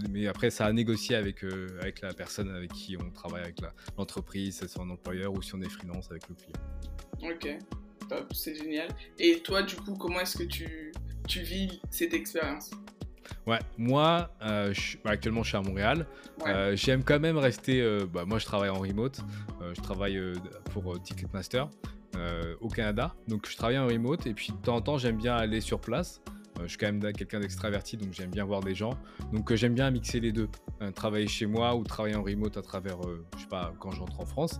mais 0.10 0.28
après, 0.28 0.50
ça 0.50 0.66
a 0.66 0.74
négocié 0.74 1.16
avec, 1.16 1.44
euh, 1.44 1.68
avec 1.82 2.02
la 2.02 2.14
personne 2.14 2.50
avec 2.50 2.72
qui 2.72 2.98
on 2.98 3.10
travaille, 3.12 3.44
avec 3.44 3.58
l'entreprise, 3.98 4.58
c'est 4.60 4.70
son 4.70 4.90
employeur 4.90 5.34
ou 5.34 5.42
si 5.42 5.56
on 5.56 5.62
est 5.62 5.70
freelance 5.70 6.10
avec 6.12 6.30
le 6.30 6.36
client. 6.36 7.34
Ok, 7.36 7.58
top, 8.08 8.34
c'est 8.34 8.56
génial. 8.56 8.90
Et 9.20 9.40
toi, 9.40 9.64
du 9.64 9.76
coup, 9.76 9.96
comment 9.96 10.20
est-ce 10.20 10.38
que 10.38 10.44
tu, 10.44 10.94
tu 11.28 11.42
vis 11.42 11.80
cette 11.90 12.14
expérience? 12.14 12.72
Ouais, 13.48 13.60
moi, 13.78 14.32
euh, 14.42 14.74
je, 14.74 14.98
bah, 15.04 15.12
actuellement, 15.12 15.44
je 15.44 15.50
suis 15.50 15.58
à 15.58 15.62
Montréal. 15.62 16.08
Euh, 16.48 16.76
j'aime 16.76 17.04
quand 17.04 17.20
même 17.20 17.38
rester. 17.38 17.82
Euh, 17.82 18.06
bah, 18.12 18.26
moi, 18.26 18.40
je 18.40 18.46
travaille 18.46 18.70
en 18.70 18.80
remote. 18.80 19.20
je 19.74 19.82
travaille 19.82 20.20
pour 20.72 21.02
Ticketmaster 21.02 21.68
au 22.62 22.70
Canada. 22.70 23.14
Donc, 23.28 23.48
je 23.50 23.56
travaille 23.58 23.78
en 23.78 23.88
remote. 23.88 24.26
Et 24.28 24.34
puis, 24.34 24.52
de 24.52 24.58
temps 24.58 24.76
en 24.76 24.82
temps, 24.82 24.98
j'aime 24.98 25.18
bien 25.18 25.36
aller 25.36 25.62
sur 25.62 25.80
place. 25.80 26.22
je 26.62 26.68
suis 26.68 26.78
quand 26.78 26.92
même 26.92 27.14
quelqu'un 27.14 27.40
d'extraverti, 27.40 27.98
donc 27.98 28.14
j'aime 28.14 28.32
bien 28.32 28.46
voir 28.46 28.62
des 28.62 28.76
gens. 28.76 28.98
Donc, 29.34 29.54
j'aime 29.54 29.74
bien 29.74 29.90
mixer 29.92 30.20
les 30.20 30.32
deux. 30.32 30.50
travailler 30.96 31.28
chez 31.28 31.46
moi 31.46 31.76
ou 31.76 31.84
travailler 31.84 32.16
en 32.16 32.24
remote 32.24 32.58
à 32.58 32.62
travers, 32.62 32.98
je 33.36 33.42
sais 33.42 33.48
pas, 33.48 33.74
quand 33.80 33.92
je 33.92 34.00
rentre 34.00 34.20
en 34.20 34.26
France. 34.26 34.60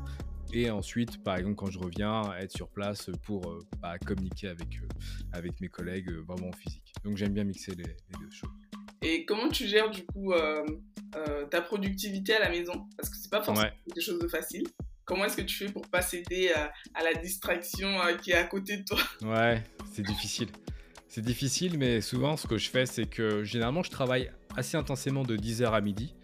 Et 0.54 0.70
ensuite, 0.70 1.24
par 1.24 1.38
exemple, 1.38 1.56
quand 1.56 1.72
je 1.72 1.80
reviens, 1.80 2.34
être 2.40 2.52
sur 2.52 2.70
place 2.70 3.10
pour 3.24 3.42
bah, 3.82 3.98
communiquer 4.00 4.48
avec, 4.48 4.80
avec 5.34 5.60
mes 5.60 5.68
collègues 5.68 6.10
vraiment 6.28 6.48
en 6.50 6.54
physique. 6.54 6.94
Donc, 7.04 7.18
j'aime 7.18 7.34
bien 7.34 7.44
mixer 7.44 7.76
les 7.76 7.84
deux 7.84 8.32
choses. 8.32 8.50
Et 9.06 9.24
comment 9.26 9.50
tu 9.50 9.68
gères 9.68 9.92
du 9.92 10.04
coup 10.04 10.34
euh, 10.34 10.66
euh, 11.16 11.46
ta 11.46 11.62
productivité 11.62 12.34
à 12.34 12.40
la 12.40 12.50
maison? 12.50 12.88
Parce 12.98 13.10
que 13.10 13.18
c'est 13.18 13.30
pas 13.30 13.44
forcément 13.44 13.70
quelque 13.86 14.04
chose 14.04 14.20
de 14.20 14.28
facile. 14.28 14.64
Comment 15.04 15.26
est-ce 15.26 15.38
que 15.38 15.44
tu 15.44 15.56
fais 15.56 15.72
pour 15.72 15.88
pas 15.88 16.02
céder 16.02 16.52
à, 16.96 17.04
la 17.04 17.14
distraction 17.14 18.02
euh, 18.02 18.16
qui 18.16 18.32
est 18.32 18.36
à 18.36 18.46
côté 18.46 18.78
de 18.78 18.84
toi? 18.84 18.98
Ouais, 19.22 19.64
c'est 19.94 20.02
difficile. 20.02 20.48
C'est 21.08 21.22
difficile, 21.22 21.78
mais 21.78 22.02
souvent 22.02 22.36
ce 22.36 22.48
que 22.48 22.58
je 22.58 22.68
fais, 22.68 22.88
c'est 22.88 23.06
que 23.06 23.44
généralement 23.44 23.84
je 23.84 23.92
travaille 23.92 24.32
assez 24.58 24.76
intensément 24.76 25.24
de 25.24 25.38
10h 25.38 25.70
à 25.70 25.82
midi 25.82 26.16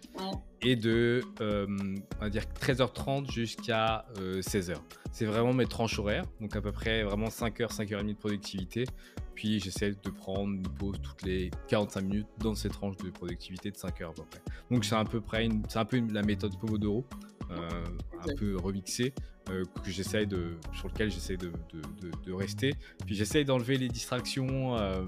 et 0.62 0.76
de 0.76 1.22
on 1.40 2.20
va 2.20 2.30
dire 2.30 2.44
13h30 2.60 3.30
jusqu'à 3.30 4.06
16h. 4.16 4.76
C'est 5.10 5.26
vraiment 5.26 5.52
mes 5.52 5.66
tranches 5.66 5.98
horaires, 5.98 6.24
donc 6.40 6.54
à 6.56 6.60
peu 6.60 6.72
près 6.72 7.02
vraiment 7.02 7.28
5h, 7.28 7.68
5h30 7.74 8.08
de 8.08 8.12
productivité. 8.14 8.84
Puis 9.34 9.60
j'essaie 9.60 9.92
de 9.92 10.10
prendre 10.10 10.52
une 10.52 10.62
pause 10.62 10.96
toutes 11.02 11.22
les 11.22 11.50
45 11.68 12.00
minutes 12.02 12.26
dans 12.38 12.54
ces 12.54 12.68
tranches 12.68 12.96
de 12.98 13.10
productivité 13.10 13.70
de 13.70 13.76
5 13.76 14.00
heures 14.02 14.10
à 14.10 14.14
peu 14.14 14.24
près. 14.24 14.40
Donc 14.70 14.84
c'est 14.84 14.94
à 14.94 15.04
peu 15.04 15.20
près 15.20 15.48
c'est 15.68 15.78
un 15.78 15.84
peu 15.84 16.02
la 16.12 16.22
méthode 16.22 16.58
Pomodoro, 16.58 17.04
euh, 17.50 17.68
un 18.28 18.34
peu 18.36 18.56
remixée, 18.56 19.12
euh, 19.50 19.64
que 19.82 19.90
j'essaie 19.90 20.26
de, 20.26 20.56
sur 20.72 20.88
lequel 20.88 21.10
j'essaie 21.10 21.36
de, 21.36 21.50
de, 22.24 22.32
rester. 22.32 22.74
Puis 23.04 23.14
j'essaie 23.14 23.44
d'enlever 23.44 23.76
les 23.76 23.88
distractions, 23.88 24.78
euh, 24.78 25.04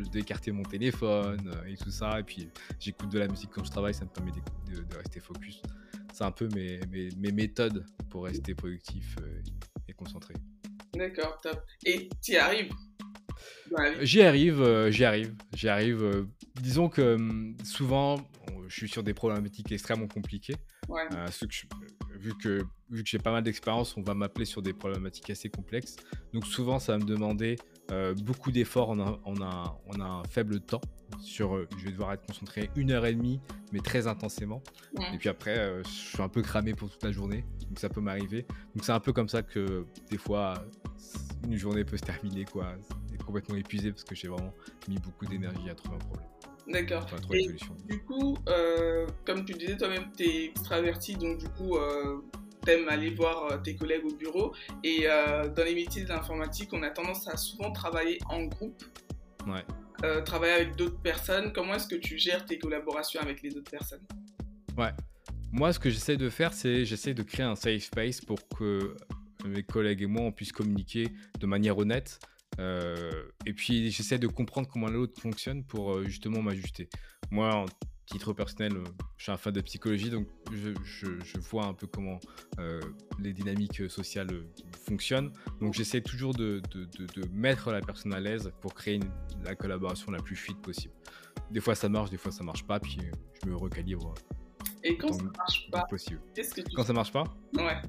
d'écarter 0.00 0.52
mon 0.52 0.62
téléphone 0.62 1.50
et 1.66 1.76
tout 1.76 1.90
ça. 1.90 2.20
Et 2.20 2.22
puis 2.22 2.48
j'écoute 2.78 3.10
de 3.10 3.18
la 3.18 3.28
musique 3.28 3.50
quand 3.50 3.64
je 3.64 3.70
travaille, 3.70 3.94
ça 3.94 4.04
me 4.04 4.10
permet 4.10 4.32
de, 4.32 4.96
rester 4.96 5.20
focus. 5.20 5.62
C'est 6.12 6.24
un 6.24 6.30
peu 6.30 6.48
mes, 6.54 6.80
mes, 6.90 7.08
mes, 7.16 7.32
méthodes 7.32 7.84
pour 8.10 8.24
rester 8.24 8.54
productif 8.54 9.16
et 9.88 9.92
concentré. 9.92 10.34
D'accord, 10.94 11.40
top. 11.40 11.62
Et 11.84 12.10
tu 12.22 12.32
y 12.32 12.36
arrives 12.36 12.72
J'y 14.00 14.22
arrive, 14.22 14.60
euh, 14.60 14.90
j'y 14.90 15.04
arrive, 15.04 15.34
j'y 15.54 15.68
arrive. 15.68 16.02
Euh, 16.02 16.24
disons 16.60 16.88
que 16.88 17.14
hum, 17.14 17.56
souvent, 17.64 18.16
je 18.68 18.74
suis 18.74 18.88
sur 18.88 19.02
des 19.02 19.14
problématiques 19.14 19.72
extrêmement 19.72 20.08
compliquées. 20.08 20.56
Euh, 20.90 21.26
vu 22.22 22.34
que, 22.36 22.62
vu 22.90 23.02
que 23.02 23.08
j'ai 23.08 23.18
pas 23.18 23.32
mal 23.32 23.42
d'expérience, 23.42 23.96
on 23.96 24.02
va 24.02 24.14
m'appeler 24.14 24.44
sur 24.44 24.62
des 24.62 24.72
problématiques 24.72 25.30
assez 25.30 25.48
complexes. 25.48 25.96
Donc 26.32 26.46
souvent, 26.46 26.78
ça 26.78 26.92
va 26.92 26.98
me 26.98 27.04
demander 27.04 27.56
beaucoup 28.22 28.50
d'efforts 28.52 28.90
en, 28.90 29.00
a, 29.00 29.78
un 30.00 30.22
faible 30.30 30.60
temps. 30.60 30.80
Sur, 31.20 31.66
je 31.76 31.84
vais 31.84 31.90
devoir 31.90 32.14
être 32.14 32.24
concentré 32.26 32.70
une 32.74 32.90
heure 32.90 33.04
et 33.04 33.12
demie, 33.12 33.38
mais 33.70 33.80
très 33.80 34.06
intensément. 34.06 34.62
Et 35.12 35.18
puis 35.18 35.28
après, 35.28 35.82
je 35.84 35.88
suis 35.88 36.22
un 36.22 36.28
peu 36.28 36.40
cramé 36.40 36.72
pour 36.72 36.90
toute 36.90 37.02
la 37.02 37.12
journée, 37.12 37.44
donc 37.68 37.78
ça 37.78 37.90
peut 37.90 38.00
m'arriver. 38.00 38.46
Donc 38.74 38.84
c'est 38.84 38.92
un 38.92 39.00
peu 39.00 39.12
comme 39.12 39.28
ça 39.28 39.42
que 39.42 39.84
des 40.10 40.16
fois, 40.16 40.54
une 41.44 41.56
journée 41.56 41.84
peut 41.84 41.98
se 41.98 42.02
terminer, 42.02 42.46
quoi 42.46 42.76
complètement 43.22 43.56
épuisé 43.56 43.90
parce 43.90 44.04
que 44.04 44.14
j'ai 44.14 44.28
vraiment 44.28 44.52
mis 44.88 44.98
beaucoup 44.98 45.26
d'énergie 45.26 45.70
à 45.70 45.74
trouver 45.74 45.96
un 45.96 45.98
problème. 45.98 46.28
D'accord. 46.66 47.06
et 47.32 47.48
du 47.88 48.00
coup, 48.04 48.36
euh, 48.48 49.06
comme 49.24 49.44
tu 49.44 49.54
disais 49.54 49.76
toi-même, 49.76 50.06
tu 50.16 50.24
es 50.24 50.44
extraverti, 50.46 51.14
donc 51.16 51.38
du 51.38 51.48
coup, 51.48 51.76
euh, 51.76 52.20
t'aimes 52.64 52.88
aller 52.88 53.10
voir 53.10 53.46
euh, 53.46 53.58
tes 53.58 53.74
collègues 53.74 54.04
au 54.04 54.14
bureau. 54.14 54.54
Et 54.84 55.04
euh, 55.06 55.48
dans 55.48 55.64
les 55.64 55.74
métiers 55.74 56.04
de 56.04 56.08
l'informatique, 56.08 56.70
on 56.72 56.82
a 56.82 56.90
tendance 56.90 57.26
à 57.28 57.36
souvent 57.36 57.72
travailler 57.72 58.18
en 58.28 58.44
groupe. 58.44 58.82
Ouais. 59.46 59.64
travailler 60.24 60.52
avec 60.52 60.76
d'autres 60.76 61.00
personnes. 61.00 61.52
Comment 61.52 61.74
est-ce 61.74 61.88
que 61.88 61.96
tu 61.96 62.16
gères 62.16 62.44
tes 62.44 62.58
collaborations 62.58 63.20
avec 63.20 63.42
les 63.42 63.56
autres 63.56 63.70
personnes? 63.70 64.02
Ouais. 64.78 64.90
Moi, 65.50 65.72
ce 65.72 65.80
que 65.80 65.90
j'essaie 65.90 66.16
de 66.16 66.30
faire, 66.30 66.54
c'est 66.54 66.84
j'essaie 66.84 67.12
de 67.12 67.22
créer 67.24 67.44
un 67.44 67.56
safe 67.56 67.82
space 67.82 68.20
pour 68.20 68.38
que 68.56 68.96
mes 69.44 69.64
collègues 69.64 70.02
et 70.02 70.06
moi, 70.06 70.22
on 70.22 70.32
puisse 70.32 70.52
communiquer 70.52 71.08
de 71.40 71.46
manière 71.46 71.76
honnête 71.76 72.20
et 72.58 73.52
puis 73.54 73.90
j'essaie 73.90 74.18
de 74.18 74.26
comprendre 74.26 74.68
comment 74.68 74.88
l'autre 74.88 75.20
fonctionne 75.20 75.64
pour 75.64 76.02
justement 76.04 76.42
m'ajuster. 76.42 76.88
Moi, 77.30 77.54
en 77.54 77.66
titre 78.06 78.32
personnel, 78.32 78.72
je 79.16 79.22
suis 79.22 79.32
un 79.32 79.36
fan 79.36 79.52
de 79.52 79.60
psychologie, 79.62 80.10
donc 80.10 80.26
je, 80.52 81.38
vois 81.38 81.64
un 81.64 81.74
peu 81.74 81.86
comment 81.86 82.20
les 83.18 83.32
dynamiques 83.32 83.90
sociales 83.90 84.28
fonctionnent. 84.84 85.32
Donc 85.60 85.74
j'essaie 85.74 86.02
toujours 86.02 86.34
de, 86.34 86.60
mettre 87.32 87.70
la 87.70 87.80
personne 87.80 88.12
à 88.12 88.20
l'aise 88.20 88.52
pour 88.60 88.74
créer 88.74 89.00
la 89.44 89.54
collaboration 89.54 90.12
la 90.12 90.18
plus 90.18 90.36
fluide 90.36 90.58
possible. 90.58 90.94
Des 91.50 91.60
fois 91.60 91.74
ça 91.74 91.88
marche, 91.88 92.10
des 92.10 92.16
fois 92.18 92.32
ça 92.32 92.44
marche 92.44 92.64
pas, 92.64 92.78
puis 92.80 92.98
je 93.42 93.48
me 93.48 93.56
recalibre. 93.56 94.14
Et 94.84 94.96
quand 94.96 95.12
ça 95.12 95.22
marche 95.22 95.70
pas, 95.70 95.84
possible. 95.88 96.20
Quand 96.74 96.84
ça 96.84 96.92
marche 96.92 97.12
pas? 97.12 97.24
Ouais. 97.54 97.80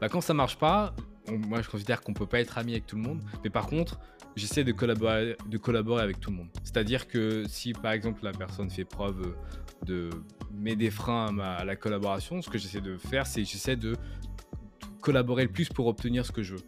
Bah, 0.00 0.08
quand 0.08 0.20
ça 0.20 0.34
marche 0.34 0.58
pas, 0.58 0.94
moi 1.28 1.62
je 1.62 1.68
considère 1.68 2.00
qu'on 2.00 2.14
peut 2.14 2.26
pas 2.26 2.40
être 2.40 2.58
ami 2.58 2.72
avec 2.72 2.86
tout 2.86 2.96
le 2.96 3.02
monde, 3.02 3.22
mais 3.44 3.50
par 3.50 3.66
contre, 3.66 4.00
j'essaie 4.36 4.64
de 4.64 4.72
collaborer, 4.72 5.36
de 5.46 5.58
collaborer 5.58 6.02
avec 6.02 6.20
tout 6.20 6.30
le 6.30 6.36
monde. 6.36 6.48
C'est-à-dire 6.62 7.08
que 7.08 7.44
si 7.48 7.72
par 7.72 7.92
exemple 7.92 8.24
la 8.24 8.32
personne 8.32 8.70
fait 8.70 8.84
preuve 8.84 9.34
de 9.84 10.10
met 10.52 10.76
des 10.76 10.90
freins 10.90 11.38
à, 11.38 11.64
la 11.64 11.76
collaboration, 11.76 12.42
ce 12.42 12.48
que 12.48 12.58
j'essaie 12.58 12.80
de 12.80 12.96
faire, 12.96 13.26
c'est 13.26 13.44
j'essaie 13.44 13.76
de 13.76 13.96
collaborer 15.00 15.44
le 15.44 15.52
plus 15.52 15.68
pour 15.68 15.86
obtenir 15.86 16.26
ce 16.26 16.32
que 16.32 16.42
je 16.42 16.54
veux. 16.54 16.62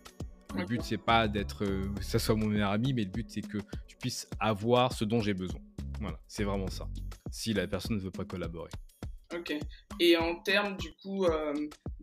Le 0.56 0.66
but 0.66 0.82
c'est 0.82 0.98
pas 0.98 1.28
d'être, 1.28 1.64
euh, 1.64 1.88
que 1.94 2.04
ça 2.04 2.18
soit 2.18 2.34
mon 2.34 2.46
meilleur 2.46 2.70
ami, 2.70 2.92
mais 2.92 3.04
le 3.04 3.10
but 3.10 3.30
c'est 3.30 3.40
que 3.40 3.58
je 3.88 3.96
puisse 3.96 4.28
avoir 4.38 4.92
ce 4.92 5.04
dont 5.04 5.20
j'ai 5.20 5.34
besoin. 5.34 5.60
Voilà, 6.00 6.18
c'est 6.26 6.44
vraiment 6.44 6.68
ça. 6.68 6.88
Si 7.30 7.54
la 7.54 7.66
personne 7.66 7.96
ne 7.96 8.02
veut 8.02 8.10
pas 8.10 8.24
collaborer. 8.24 8.70
Ok. 9.34 9.54
Et 9.98 10.16
en 10.16 10.36
termes 10.36 10.76
du 10.76 10.92
coup 10.94 11.24
euh, 11.24 11.54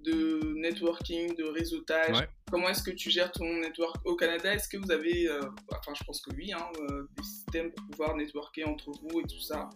de 0.03 0.53
networking, 0.55 1.35
de 1.35 1.43
réseautage, 1.43 2.27
comment 2.51 2.69
est-ce 2.69 2.83
que 2.83 2.91
tu 2.91 3.09
gères 3.09 3.31
ton 3.31 3.59
network 3.59 3.97
au 4.05 4.15
Canada? 4.15 4.53
Est-ce 4.53 4.67
que 4.69 4.77
vous 4.77 4.91
avez, 4.91 5.27
euh, 5.27 5.41
enfin 5.71 5.93
je 5.93 6.03
pense 6.03 6.21
que 6.21 6.33
oui, 6.35 6.51
hein, 6.53 6.65
euh, 6.79 7.07
des 7.17 7.23
systèmes 7.23 7.71
pour 7.71 7.85
pouvoir 7.87 8.15
networker 8.15 8.65
entre 8.65 8.91
vous 8.91 9.19
et 9.19 9.23
tout 9.23 9.39
ça? 9.39 9.69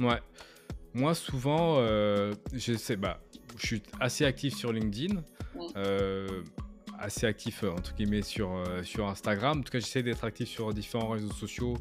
Ouais. 0.00 0.20
Moi 0.94 1.14
souvent, 1.14 1.84
je 1.84 2.74
sais, 2.76 2.96
bah, 2.96 3.20
je 3.56 3.66
suis 3.66 3.82
assez 4.00 4.24
actif 4.24 4.56
sur 4.56 4.72
LinkedIn. 4.72 5.22
assez 6.98 7.26
actif 7.26 7.62
entre 7.62 7.94
guillemets 7.94 8.22
sur, 8.22 8.62
sur 8.82 9.06
Instagram. 9.06 9.60
En 9.60 9.62
tout 9.62 9.70
cas, 9.70 9.78
j'essaie 9.78 10.02
d'être 10.02 10.24
actif 10.24 10.48
sur 10.48 10.72
différents 10.74 11.10
réseaux 11.10 11.32
sociaux, 11.32 11.76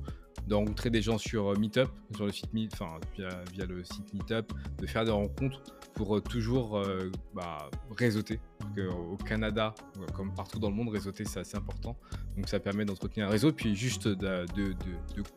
de 0.46 0.56
rencontrer 0.56 0.90
des 0.90 1.02
gens 1.02 1.18
sur 1.18 1.50
euh, 1.50 1.56
Meetup, 1.56 1.90
sur 2.16 2.26
le 2.26 2.32
site 2.32 2.50
via, 2.54 3.66
le 3.66 3.84
site 3.84 4.14
Meetup, 4.14 4.54
de 4.78 4.86
faire 4.88 5.06
des 5.06 5.12
rencontres 5.12 5.62
pour 5.94 6.18
euh, 6.18 6.22
toujours 6.22 6.78
euh, 6.78 7.12
bah, 7.34 7.70
réseauter. 7.98 8.40
au 8.78 9.18
Canada, 9.18 9.74
comme 10.14 10.34
partout 10.34 10.60
dans 10.60 10.70
le 10.70 10.76
monde, 10.76 10.90
réseauter 10.90 11.26
c'est 11.26 11.40
assez 11.40 11.58
important. 11.58 11.98
Donc 12.36 12.48
ça 12.48 12.60
permet 12.60 12.86
d'entretenir 12.86 13.28
un 13.28 13.32
réseau, 13.32 13.52
puis 13.52 13.76
juste 13.76 14.08
de, 14.08 14.46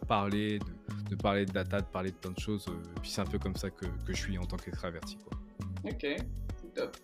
parler, 0.07 0.59
de, 1.09 1.17
parler 1.17 1.47
de 1.47 1.53
data, 1.53 1.81
de 1.81 1.87
parler 1.87 2.11
de 2.11 2.17
plein 2.17 2.33
de 2.33 2.39
choses. 2.39 2.67
puis 3.01 3.11
c'est 3.11 3.23
un 3.23 3.27
peu 3.27 3.39
comme 3.39 3.57
ça 3.57 3.71
que, 3.71 3.87
je 4.09 4.13
suis 4.13 4.39
en 4.39 4.45
tant 4.45 4.57
qu'extraverti. 4.57 5.19
Ok, 5.85 6.07
top 6.75 6.97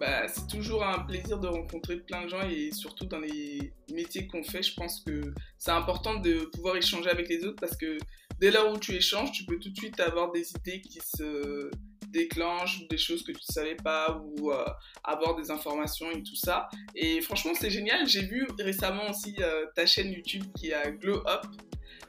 bah, 0.00 0.26
c'est 0.28 0.46
toujours 0.46 0.82
un 0.82 1.00
plaisir 1.00 1.38
de 1.38 1.46
rencontrer 1.46 1.98
plein 1.98 2.24
de 2.24 2.28
gens 2.28 2.48
et 2.48 2.72
surtout 2.72 3.04
dans 3.04 3.18
les 3.18 3.74
métiers 3.92 4.26
qu'on 4.26 4.42
fait, 4.42 4.62
je 4.62 4.74
pense 4.74 5.04
que 5.04 5.20
c'est 5.58 5.72
important 5.72 6.18
de 6.18 6.46
pouvoir 6.54 6.76
échanger 6.76 7.10
avec 7.10 7.28
les 7.28 7.44
autres 7.44 7.60
parce 7.60 7.76
que 7.76 7.98
dès 8.38 8.50
lors 8.50 8.72
où 8.72 8.78
tu 8.78 8.92
échanges, 8.92 9.30
tu 9.30 9.44
peux 9.44 9.58
tout 9.58 9.68
de 9.68 9.76
suite 9.76 10.00
avoir 10.00 10.32
des 10.32 10.50
idées 10.52 10.80
qui 10.80 11.00
se 11.00 11.70
déclenchent, 12.08 12.88
des 12.88 12.96
choses 12.96 13.22
que 13.22 13.32
tu 13.32 13.42
ne 13.46 13.52
savais 13.52 13.76
pas 13.76 14.22
ou 14.24 14.50
euh, 14.50 14.64
avoir 15.04 15.36
des 15.36 15.50
informations 15.50 16.10
et 16.10 16.22
tout 16.22 16.34
ça. 16.34 16.70
Et 16.94 17.20
franchement, 17.20 17.52
c'est 17.54 17.70
génial. 17.70 18.08
J'ai 18.08 18.22
vu 18.22 18.48
récemment 18.58 19.10
aussi 19.10 19.36
euh, 19.40 19.66
ta 19.74 19.84
chaîne 19.84 20.10
YouTube 20.10 20.44
qui 20.56 20.72
a 20.72 20.90
Glow 20.90 21.22
Up. 21.28 21.44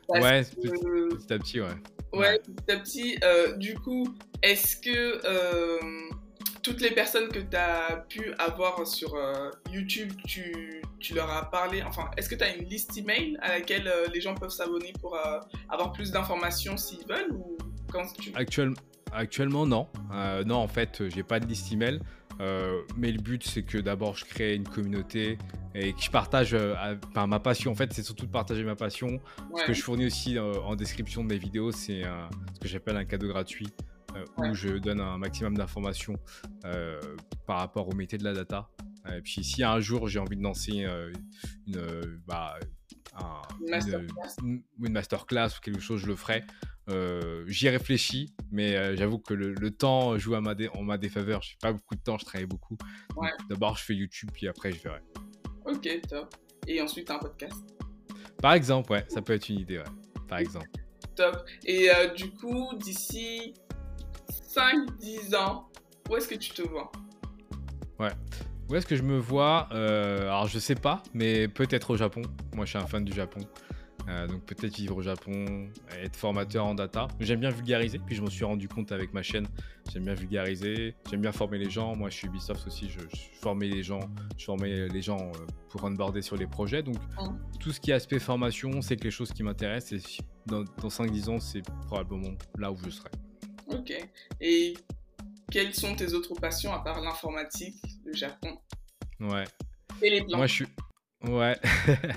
Ouais, 0.07 0.43
petit, 0.43 0.55
petit, 0.55 1.33
à 1.33 1.39
petit, 1.39 1.59
ouais. 1.59 1.67
Ouais, 2.13 2.39
petit 2.39 2.71
à 2.71 2.77
petit. 2.77 3.17
Euh, 3.23 3.57
du 3.57 3.75
coup, 3.75 4.07
est-ce 4.41 4.77
que 4.77 5.19
toutes 6.61 6.81
les 6.81 6.91
personnes 6.91 7.29
que 7.29 7.39
tu 7.39 7.55
as 7.55 8.05
pu 8.07 8.33
avoir 8.37 8.85
sur 8.85 9.15
euh, 9.15 9.49
YouTube, 9.71 10.11
tu, 10.25 10.81
tu, 10.99 11.13
leur 11.13 11.29
as 11.29 11.49
parlé, 11.49 11.81
enfin, 11.83 12.09
est-ce 12.17 12.29
que 12.29 12.35
tu 12.35 12.43
as 12.43 12.55
une 12.55 12.65
liste 12.65 12.95
email 12.97 13.37
à 13.41 13.49
laquelle 13.49 13.87
euh, 13.87 14.07
les 14.13 14.21
gens 14.21 14.35
peuvent 14.35 14.51
s'abonner 14.51 14.93
pour 14.99 15.15
euh, 15.15 15.39
avoir 15.69 15.91
plus 15.91 16.11
d'informations 16.11 16.77
s'ils 16.77 17.05
veulent 17.07 17.31
ou 17.31 17.57
quand 17.91 18.05
tu... 18.19 18.31
Actuellement, 19.13 19.65
non. 19.65 19.87
non, 20.45 20.55
en 20.55 20.69
fait, 20.69 21.03
j'ai 21.09 21.23
pas 21.23 21.41
de 21.41 21.45
liste 21.45 21.69
email. 21.73 21.99
mais 22.95 23.11
le 23.11 23.21
but, 23.21 23.43
c'est 23.43 23.63
que 23.63 23.77
d'abord, 23.77 24.15
je 24.15 24.23
crée 24.23 24.55
une 24.55 24.67
communauté 24.67 25.37
et 25.75 25.91
que 25.91 26.01
je 26.01 26.09
partage 26.09 26.55
ma 27.13 27.39
passion. 27.39 27.71
En 27.71 27.75
fait, 27.75 27.91
c'est 27.91 28.03
surtout 28.03 28.25
de 28.25 28.31
partager 28.31 28.63
ma 28.63 28.77
passion. 28.77 29.19
Ce 29.57 29.65
que 29.65 29.73
je 29.73 29.81
fournis 29.81 30.05
aussi 30.05 30.39
en 30.39 30.77
description 30.77 31.25
de 31.25 31.27
mes 31.27 31.37
vidéos, 31.37 31.73
c'est 31.73 32.03
ce 32.53 32.59
que 32.61 32.69
j'appelle 32.69 32.95
un 32.95 33.03
cadeau 33.03 33.27
gratuit. 33.27 33.67
Euh, 34.15 34.25
où 34.37 34.53
je 34.53 34.69
donne 34.77 34.99
un 34.99 35.17
maximum 35.17 35.57
d'informations 35.57 36.17
euh, 36.65 36.99
par 37.45 37.59
rapport 37.59 37.87
au 37.87 37.93
métier 37.93 38.17
de 38.17 38.23
la 38.23 38.33
data. 38.33 38.69
Et 39.11 39.21
puis 39.21 39.43
si 39.43 39.63
un 39.63 39.79
jour 39.79 40.07
j'ai 40.07 40.19
envie 40.19 40.37
de 40.37 40.43
lancer 40.43 40.85
euh, 40.85 41.11
une, 41.67 42.21
bah, 42.27 42.59
une, 44.43 44.63
masterclass. 44.79 45.57
ou 45.57 45.61
quelque 45.61 45.79
chose, 45.79 46.01
je 46.01 46.07
le 46.07 46.15
ferai. 46.15 46.43
J'y 47.47 47.69
réfléchis, 47.69 48.33
mais 48.51 48.95
j'avoue 48.97 49.19
que 49.19 49.33
le, 49.33 49.71
temps 49.71 50.17
joue 50.17 50.35
à 50.35 50.41
ma 50.41 50.55
en 50.73 50.83
ma 50.83 50.97
défaveur. 50.97 51.41
Je 51.41 51.53
n'ai 51.53 51.57
pas 51.61 51.71
beaucoup 51.71 51.95
de 51.95 52.01
temps, 52.01 52.17
je 52.17 52.25
travaille 52.25 52.47
beaucoup. 52.47 52.77
D'abord, 53.49 53.77
je 53.77 53.83
fais 53.83 53.95
YouTube, 53.95 54.29
puis 54.33 54.47
après, 54.47 54.71
je 54.71 54.81
verrai. 54.83 55.01
Ok, 55.65 55.87
top. 56.09 56.35
Et 56.67 56.81
ensuite, 56.81 57.09
un 57.09 57.17
podcast 57.17 57.63
Par 58.41 58.53
exemple, 58.53 58.91
ouais, 58.91 59.05
ça 59.07 59.21
peut 59.21 59.33
être 59.33 59.47
une 59.49 59.59
idée, 59.59 59.77
ouais. 59.77 59.85
Par 60.27 60.39
exemple. 60.39 60.69
Top. 61.15 61.45
Et 61.65 61.89
du 62.15 62.29
coup, 62.31 62.75
d'ici 62.75 63.53
5-10 64.53 65.35
ans, 65.35 65.69
où 66.09 66.15
est-ce 66.17 66.27
que 66.27 66.35
tu 66.35 66.51
te 66.51 66.61
vois? 66.61 66.91
Ouais. 67.99 68.11
Où 68.69 68.75
est-ce 68.75 68.85
que 68.85 68.95
je 68.95 69.03
me 69.03 69.17
vois 69.17 69.69
euh, 69.71 70.23
Alors, 70.23 70.47
je 70.47 70.59
sais 70.59 70.75
pas, 70.75 71.03
mais 71.13 71.47
peut-être 71.47 71.91
au 71.91 71.97
Japon. 71.97 72.21
Moi, 72.55 72.65
je 72.65 72.71
suis 72.71 72.79
un 72.79 72.87
fan 72.87 73.05
du 73.05 73.13
Japon. 73.13 73.39
Euh, 74.09 74.27
donc, 74.27 74.43
peut-être 74.45 74.75
vivre 74.75 74.97
au 74.97 75.01
Japon, 75.01 75.69
être 76.01 76.15
formateur 76.15 76.65
en 76.65 76.75
data. 76.75 77.07
J'aime 77.19 77.39
bien 77.39 77.49
vulgariser, 77.51 77.99
puis 77.99 78.15
je 78.15 78.21
m'en 78.21 78.29
suis 78.29 78.43
rendu 78.43 78.67
compte 78.67 78.91
avec 78.91 79.13
ma 79.13 79.21
chaîne. 79.21 79.47
J'aime 79.91 80.05
bien 80.05 80.15
vulgariser, 80.15 80.95
j'aime 81.09 81.21
bien 81.21 81.31
former 81.31 81.57
les 81.57 81.69
gens. 81.69 81.95
Moi, 81.95 82.09
je 82.09 82.15
suis 82.15 82.27
Ubisoft 82.27 82.65
aussi, 82.67 82.89
je, 82.89 82.99
formais 83.41 83.67
les 83.67 83.83
gens, 83.83 84.01
je 84.37 84.45
formais 84.45 84.87
les 84.87 85.01
gens 85.01 85.19
euh, 85.19 85.45
pour 85.69 85.83
onboarder 85.83 86.21
sur 86.21 86.35
les 86.35 86.47
projets. 86.47 86.83
Donc, 86.83 86.97
tout 87.59 87.71
ce 87.71 87.79
qui 87.79 87.91
est 87.91 87.93
aspect 87.93 88.19
formation, 88.19 88.81
c'est 88.81 88.97
quelque 88.97 89.11
chose 89.11 89.31
qui 89.31 89.43
m'intéresse. 89.43 89.93
Et 89.93 89.99
dans, 90.45 90.63
dans 90.63 90.89
5-10 90.89 91.29
ans, 91.29 91.39
c'est 91.39 91.61
probablement 91.87 92.33
là 92.57 92.71
où 92.71 92.77
je 92.83 92.89
serai. 92.89 93.11
Ok. 93.73 93.93
Et 94.39 94.73
quelles 95.51 95.73
sont 95.73 95.95
tes 95.95 96.13
autres 96.13 96.33
passions 96.35 96.73
à 96.73 96.79
part 96.79 97.01
l'informatique, 97.01 97.75
le 98.05 98.13
Japon? 98.13 98.57
Ouais. 99.19 99.43
Et 100.01 100.09
les 100.09 100.21
plantes 100.21 100.37
Moi, 100.37 100.47
je 100.47 100.53
suis. 100.53 100.67
Ouais. 101.23 101.57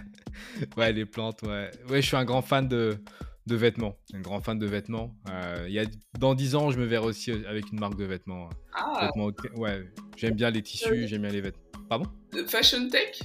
ouais, 0.76 0.92
les 0.92 1.04
plantes, 1.04 1.42
ouais. 1.42 1.70
Ouais, 1.88 2.00
je 2.00 2.06
suis 2.06 2.16
un 2.16 2.24
grand 2.24 2.42
fan 2.42 2.68
de, 2.68 2.98
de 3.46 3.56
vêtements. 3.56 3.96
Un 4.14 4.20
grand 4.20 4.40
fan 4.40 4.58
de 4.58 4.66
vêtements. 4.66 5.14
Euh, 5.30 5.66
y 5.68 5.78
a... 5.78 5.84
Dans 6.18 6.34
10 6.34 6.54
ans, 6.54 6.70
je 6.70 6.78
me 6.78 6.84
verrai 6.86 7.06
aussi 7.06 7.32
avec 7.32 7.70
une 7.72 7.80
marque 7.80 7.96
de 7.96 8.04
vêtements. 8.04 8.48
Ah 8.72 9.10
Ouais, 9.56 9.84
j'aime 10.16 10.34
bien 10.34 10.50
les 10.50 10.62
tissus, 10.62 11.06
j'aime 11.06 11.22
bien 11.22 11.30
les 11.30 11.40
vêtements. 11.40 11.62
Pardon? 11.88 12.06
Fashion 12.46 12.88
Tech? 12.88 13.20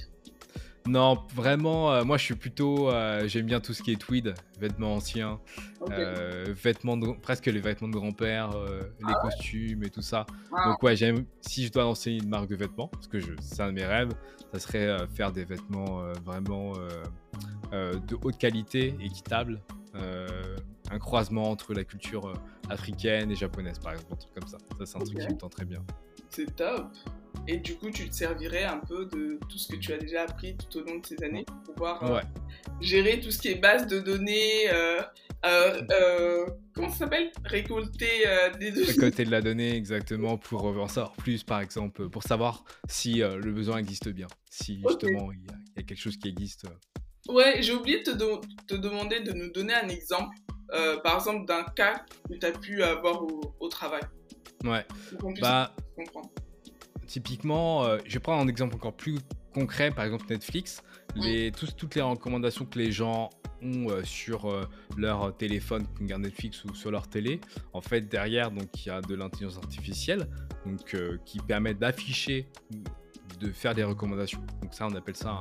Non, 0.86 1.18
vraiment, 1.34 1.92
euh, 1.92 2.04
moi 2.04 2.16
je 2.16 2.24
suis 2.24 2.34
plutôt. 2.34 2.90
Euh, 2.90 3.28
j'aime 3.28 3.46
bien 3.46 3.60
tout 3.60 3.74
ce 3.74 3.82
qui 3.82 3.92
est 3.92 4.00
tweed, 4.00 4.34
vêtements 4.58 4.94
anciens, 4.94 5.38
euh, 5.90 6.46
vêtements 6.48 6.98
presque 7.20 7.46
les 7.46 7.60
vêtements 7.60 7.88
de 7.88 7.94
grand-père, 7.94 8.50
les 8.50 9.12
ah 9.12 9.18
costumes 9.22 9.84
et 9.84 9.90
tout 9.90 10.02
ça. 10.02 10.26
Ah. 10.52 10.68
Donc, 10.68 10.82
ouais, 10.82 10.96
j'aime. 10.96 11.24
Si 11.42 11.66
je 11.66 11.72
dois 11.72 11.82
lancer 11.82 12.12
une 12.12 12.28
marque 12.28 12.48
de 12.48 12.56
vêtements, 12.56 12.88
parce 12.88 13.08
que 13.08 13.18
c'est 13.40 13.62
un 13.62 13.68
de 13.68 13.72
mes 13.72 13.84
rêves, 13.84 14.12
ça 14.52 14.58
serait 14.58 15.06
faire 15.14 15.32
des 15.32 15.44
vêtements 15.44 16.02
vraiment 16.24 16.72
de 17.72 18.16
haute 18.22 18.38
qualité, 18.38 18.94
équitables. 19.00 19.60
Un 20.90 20.98
croisement 20.98 21.50
entre 21.50 21.74
la 21.74 21.84
culture 21.84 22.32
africaine 22.68 23.30
et 23.30 23.36
japonaise, 23.36 23.78
par 23.78 23.92
exemple, 23.92 24.12
un 24.12 24.16
truc 24.16 24.34
comme 24.34 24.48
ça. 24.48 24.58
Ça, 24.78 24.86
c'est 24.86 24.96
un 24.96 25.00
truc 25.00 25.18
qui 25.18 25.26
me 25.26 25.38
tente 25.38 25.52
très 25.52 25.64
bien. 25.64 25.82
C'est 26.30 26.54
top. 26.56 26.88
Et 27.46 27.58
du 27.58 27.74
coup, 27.76 27.90
tu 27.90 28.08
te 28.08 28.14
servirais 28.14 28.64
un 28.64 28.78
peu 28.78 29.06
de 29.06 29.38
tout 29.48 29.58
ce 29.58 29.68
que 29.68 29.76
tu 29.76 29.92
as 29.92 29.98
déjà 29.98 30.22
appris 30.22 30.56
tout 30.56 30.78
au 30.78 30.84
long 30.84 30.98
de 30.98 31.06
ces 31.06 31.22
années 31.24 31.44
pour 31.44 31.74
pouvoir 31.74 32.02
euh, 32.04 32.20
gérer 32.80 33.20
tout 33.20 33.30
ce 33.30 33.38
qui 33.38 33.48
est 33.48 33.56
base 33.56 33.86
de 33.86 34.00
données. 34.00 34.70
Euh, 34.72 35.00
euh, 35.44 36.46
comment 36.74 36.88
ça 36.90 36.98
s'appelle? 36.98 37.32
Récolter 37.44 38.24
des 38.58 38.70
données. 38.70 38.86
Récolter 38.86 39.24
de 39.24 39.30
la 39.30 39.40
donnée, 39.40 39.74
exactement, 39.76 40.38
pour 40.38 40.64
en 40.64 40.88
savoir 40.88 41.12
plus, 41.12 41.42
par 41.42 41.60
exemple, 41.60 42.08
pour 42.08 42.22
savoir 42.22 42.64
si 42.88 43.14
le 43.20 43.52
besoin 43.52 43.78
existe 43.78 44.08
bien. 44.08 44.28
Si 44.50 44.82
justement 44.86 45.32
il, 45.32 45.40
y 45.40 45.80
a, 45.80 45.82
quelque 45.82 46.00
chose 46.00 46.16
qui 46.18 46.28
existe. 46.28 46.66
Ouais, 47.28 47.62
j'ai 47.62 47.72
oublié 47.72 48.02
de 48.02 48.12
te, 48.12 48.46
te, 48.66 48.74
demander 48.74 49.20
de 49.20 49.32
nous 49.32 49.50
donner 49.50 49.74
un 49.74 49.88
exemple, 49.88 50.36
par 51.02 51.16
exemple, 51.16 51.46
d'un 51.46 51.64
cas 51.64 52.04
que 52.28 52.34
tu 52.34 52.46
as 52.46 52.52
pu 52.52 52.82
avoir 52.82 53.22
au, 53.22 53.54
au 53.60 53.68
travail. 53.68 54.02
Ouais. 54.64 54.84
Bah, 55.40 55.74
typiquement, 57.06 57.84
euh, 57.84 57.98
je 58.04 58.14
vais 58.14 58.20
prendre 58.20 58.42
un 58.42 58.48
exemple 58.48 58.74
encore 58.76 58.94
plus 58.94 59.18
concret, 59.54 59.90
par 59.90 60.04
exemple 60.04 60.26
Netflix. 60.30 60.82
les, 61.16 61.50
toutes 61.52 61.94
les 61.94 62.02
recommandations 62.02 62.64
que 62.64 62.78
les 62.78 62.92
gens 62.92 63.30
ont 63.62 63.88
sur 64.04 64.48
leur 64.96 65.36
téléphone, 65.36 65.86
Netflix 66.00 66.64
ou 66.64 66.74
sur 66.74 66.90
leur 66.90 67.08
télé, 67.08 67.40
en 67.74 67.80
fait 67.80 68.02
derrière 68.02 68.50
donc 68.50 68.68
il 68.86 68.88
y 68.88 68.90
a 68.90 69.02
de 69.02 69.14
l'intelligence 69.14 69.58
artificielle 69.58 70.28
donc 70.64 70.96
qui 71.26 71.38
permet 71.40 71.74
d'afficher 71.74 72.48
de 73.40 73.50
faire 73.50 73.74
des 73.74 73.82
recommandations. 73.82 74.40
Donc 74.62 74.74
ça, 74.74 74.86
on 74.86 74.94
appelle 74.94 75.16
ça 75.16 75.36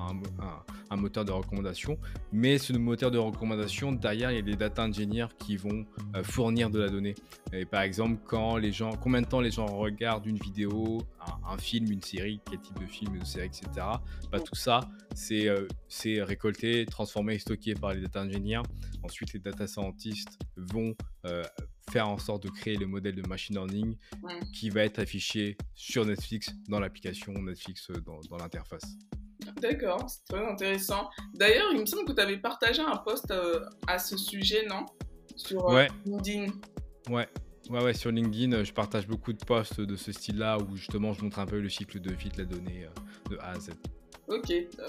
un, 0.90 0.96
moteur 0.96 1.26
de 1.26 1.32
recommandation. 1.32 1.98
Mais 2.32 2.58
ce 2.58 2.74
moteur 2.74 3.12
de 3.12 3.18
recommandation, 3.18 3.92
derrière, 3.92 4.32
il 4.32 4.36
y 4.36 4.40
a 4.40 4.42
des 4.42 4.56
data 4.56 4.84
engineers 4.84 5.28
qui 5.38 5.58
vont 5.58 5.86
euh, 6.16 6.24
fournir 6.24 6.70
de 6.70 6.80
la 6.80 6.90
donnée. 6.90 7.16
Et 7.52 7.66
par 7.66 7.82
exemple, 7.82 8.22
quand 8.26 8.58
les 8.58 8.72
gens, 8.72 8.92
combien 8.92 9.22
de 9.22 9.28
temps 9.28 9.42
les 9.42 9.52
gens 9.52 9.66
regardent 9.66 10.26
une 10.26 10.38
vidéo, 10.38 11.02
un, 11.46 11.58
film, 11.58 11.92
une 11.92 12.02
série, 12.02 12.40
quel 12.50 12.60
type 12.60 12.80
de 12.80 12.86
film, 12.86 13.16
une 13.16 13.26
série, 13.26 13.48
etc. 13.48 13.68
Bah, 14.32 14.40
tout 14.40 14.56
ça, 14.56 14.82
euh, 15.32 15.68
c'est 15.88 16.24
récolté, 16.24 16.86
transformé 16.86 17.38
stocké 17.38 17.74
par 17.74 17.94
les 17.94 18.02
data 18.02 18.22
engineers. 18.22 18.62
Ensuite, 19.04 19.34
les 19.34 19.40
data 19.40 19.68
scientists 19.68 20.40
vont 20.56 20.96
euh, 21.26 21.44
faire 21.90 22.08
en 22.08 22.18
sorte 22.18 22.44
de 22.44 22.50
créer 22.50 22.76
le 22.76 22.88
modèle 22.88 23.16
de 23.16 23.28
machine 23.28 23.56
learning 23.56 23.98
qui 24.54 24.70
va 24.70 24.84
être 24.84 25.00
affiché 25.00 25.58
sur 25.76 26.06
Netflix 26.06 26.54
dans 26.68 26.80
l'application 26.80 27.34
Netflix 27.34 27.90
euh, 27.90 28.02
dans, 28.02 28.38
l'interface. 28.38 28.84
D'accord, 29.62 30.10
c'est 30.10 30.26
très 30.26 30.46
intéressant. 30.46 31.10
D'ailleurs, 31.34 31.68
il 31.74 31.82
me 31.82 31.86
semble 31.86 32.06
que 32.06 32.14
tu 32.14 32.22
avais 32.22 32.38
partagé 32.38 32.82
un 32.82 32.98
post 32.98 33.32
euh, 33.32 33.66
à 33.88 34.00
ce 34.00 34.18
sujet, 34.18 34.66
non? 34.68 34.86
Sur 35.36 35.70
euh, 35.70 35.86
LinkedIn. 36.06 36.52
Ouais. 37.10 37.28
Ouais, 37.70 37.84
ouais, 37.84 37.94
sur 37.94 38.12
LinkedIn, 38.12 38.64
je 38.64 38.74
partage 38.74 39.08
beaucoup 39.08 39.32
de 39.32 39.44
posts 39.44 39.80
de 39.82 39.96
ce 39.96 40.12
style-là 40.12 40.58
où 40.58 40.76
justement 40.76 41.14
je 41.14 41.24
montre 41.24 41.38
un 41.40 41.46
peu 41.46 41.60
le 41.60 41.70
cycle 41.70 42.00
de 42.00 42.12
vie 42.14 42.30
de 42.30 42.40
la 42.40 42.46
donnée 42.46 42.88
de 43.30 43.38
A 43.38 43.52
à 43.52 43.60
Z. 43.60 43.72
Ok, 44.28 44.48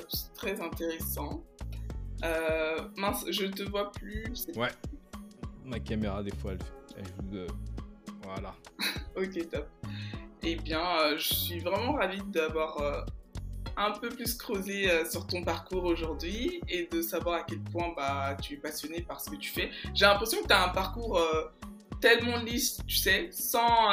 c'est 0.08 0.32
très 0.34 0.60
intéressant. 0.60 1.44
mince, 2.96 3.26
je 3.30 3.46
te 3.46 3.64
vois 3.64 3.92
plus. 3.92 4.46
Ouais, 4.56 4.70
ma 5.66 5.78
caméra 5.78 6.22
des 6.22 6.34
fois 6.34 6.52
elle 6.52 6.62
fait 6.62 6.80
voilà. 8.22 8.55
ok, 9.16 9.48
top. 9.50 9.68
Eh 10.42 10.57
bien, 10.57 10.81
euh, 10.81 11.18
je 11.18 11.35
suis 11.35 11.59
vraiment 11.61 11.92
ravie 11.92 12.22
d'avoir 12.29 12.81
euh, 12.81 13.03
un 13.76 13.90
peu 13.90 14.09
plus 14.09 14.35
creusé 14.35 14.90
euh, 14.90 15.09
sur 15.09 15.26
ton 15.26 15.44
parcours 15.44 15.85
aujourd'hui 15.85 16.61
et 16.68 16.88
de 16.90 17.03
savoir 17.03 17.40
à 17.40 17.42
quel 17.42 17.61
point 17.61 17.92
bah, 17.94 18.37
tu 18.40 18.55
es 18.55 18.57
passionné 18.57 19.03
par 19.03 19.20
ce 19.20 19.31
que 19.31 19.37
tu 19.37 19.50
fais. 19.50 19.70
J'ai 19.94 20.07
l'impression 20.07 20.42
que 20.42 20.46
tu 20.46 20.55
as 20.55 20.64
un 20.64 20.70
parcours 20.70 21.20
tellement 22.00 22.38
lisse, 22.38 22.79
tu 22.87 22.96
sais, 22.96 23.29
sans, 23.33 23.88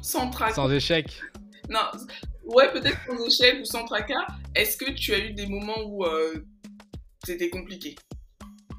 sans 0.00 0.30
tracas. 0.30 0.54
Sans 0.54 0.70
échec. 0.70 1.20
Non, 1.68 1.80
ouais, 2.44 2.70
peut-être 2.72 2.98
sans 3.08 3.26
échec 3.26 3.60
ou 3.60 3.64
sans 3.64 3.84
tracas. 3.84 4.26
Est-ce 4.54 4.76
que 4.76 4.92
tu 4.92 5.12
as 5.12 5.18
eu 5.18 5.32
des 5.32 5.46
moments 5.46 5.82
où 5.84 6.04
c'était 7.24 7.50
compliqué? 7.50 7.96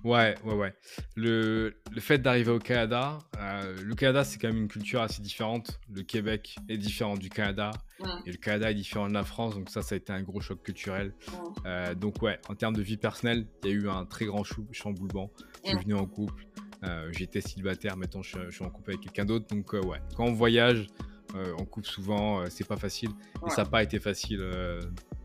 Ouais, 0.03 0.35
ouais, 0.43 0.53
ouais. 0.53 0.73
Le, 1.15 1.75
le 1.91 2.01
fait 2.01 2.17
d'arriver 2.17 2.51
au 2.51 2.59
Canada, 2.59 3.19
euh, 3.37 3.75
le 3.81 3.95
Canada, 3.95 4.25
c'est 4.25 4.37
quand 4.37 4.49
même 4.49 4.63
une 4.63 4.67
culture 4.67 5.01
assez 5.01 5.21
différente. 5.21 5.79
Le 5.93 6.03
Québec 6.03 6.57
est 6.67 6.77
différent 6.77 7.15
du 7.15 7.29
Canada 7.29 7.71
et 8.25 8.31
le 8.31 8.37
Canada 8.37 8.71
est 8.71 8.75
différent 8.75 9.07
de 9.07 9.13
la 9.13 9.23
France. 9.23 9.55
Donc, 9.55 9.69
ça, 9.69 9.81
ça 9.81 9.95
a 9.95 9.97
été 9.97 10.11
un 10.11 10.21
gros 10.21 10.41
choc 10.41 10.61
culturel. 10.61 11.13
Euh, 11.65 11.95
donc, 11.95 12.21
ouais, 12.21 12.37
en 12.49 12.55
termes 12.55 12.75
de 12.75 12.81
vie 12.81 12.97
personnelle, 12.97 13.47
il 13.63 13.69
y 13.69 13.71
a 13.71 13.75
eu 13.75 13.89
un 13.89 14.05
très 14.05 14.25
grand 14.25 14.43
chamboulement. 14.71 15.31
Je 15.63 15.69
suis 15.69 15.79
venu 15.79 15.93
en 15.93 16.05
couple. 16.05 16.47
Euh, 16.83 17.09
J'étais 17.13 17.39
célibataire, 17.39 17.95
maintenant 17.95 18.21
je, 18.21 18.51
suis 18.51 18.65
en 18.65 18.69
couple 18.69 18.91
avec 18.91 19.01
quelqu'un 19.01 19.23
d'autre. 19.23 19.47
Donc, 19.47 19.71
ouais, 19.71 20.01
quand 20.17 20.25
on 20.25 20.33
voyage, 20.33 20.87
on 21.57 21.63
coupe 21.65 21.85
souvent, 21.85 22.43
c'est 22.49 22.67
pas 22.67 22.77
facile. 22.77 23.09
Et 23.47 23.49
ça 23.49 23.63
n'a 23.63 23.69
pas 23.69 23.81
été 23.83 23.99
facile 23.99 24.45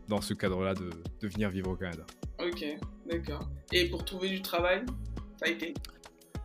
dans 0.07 0.21
ce 0.21 0.33
cadre-là 0.33 0.73
de, 0.73 0.89
de 1.19 1.27
venir 1.27 1.49
vivre 1.49 1.69
au 1.69 1.75
Canada. 1.75 2.05
Ok, 2.59 2.77
d'accord. 3.09 3.49
Et 3.71 3.85
pour 3.85 4.03
trouver 4.03 4.27
du 4.27 4.41
travail, 4.41 4.83
ça 5.37 5.45
a 5.45 5.49
été 5.49 5.73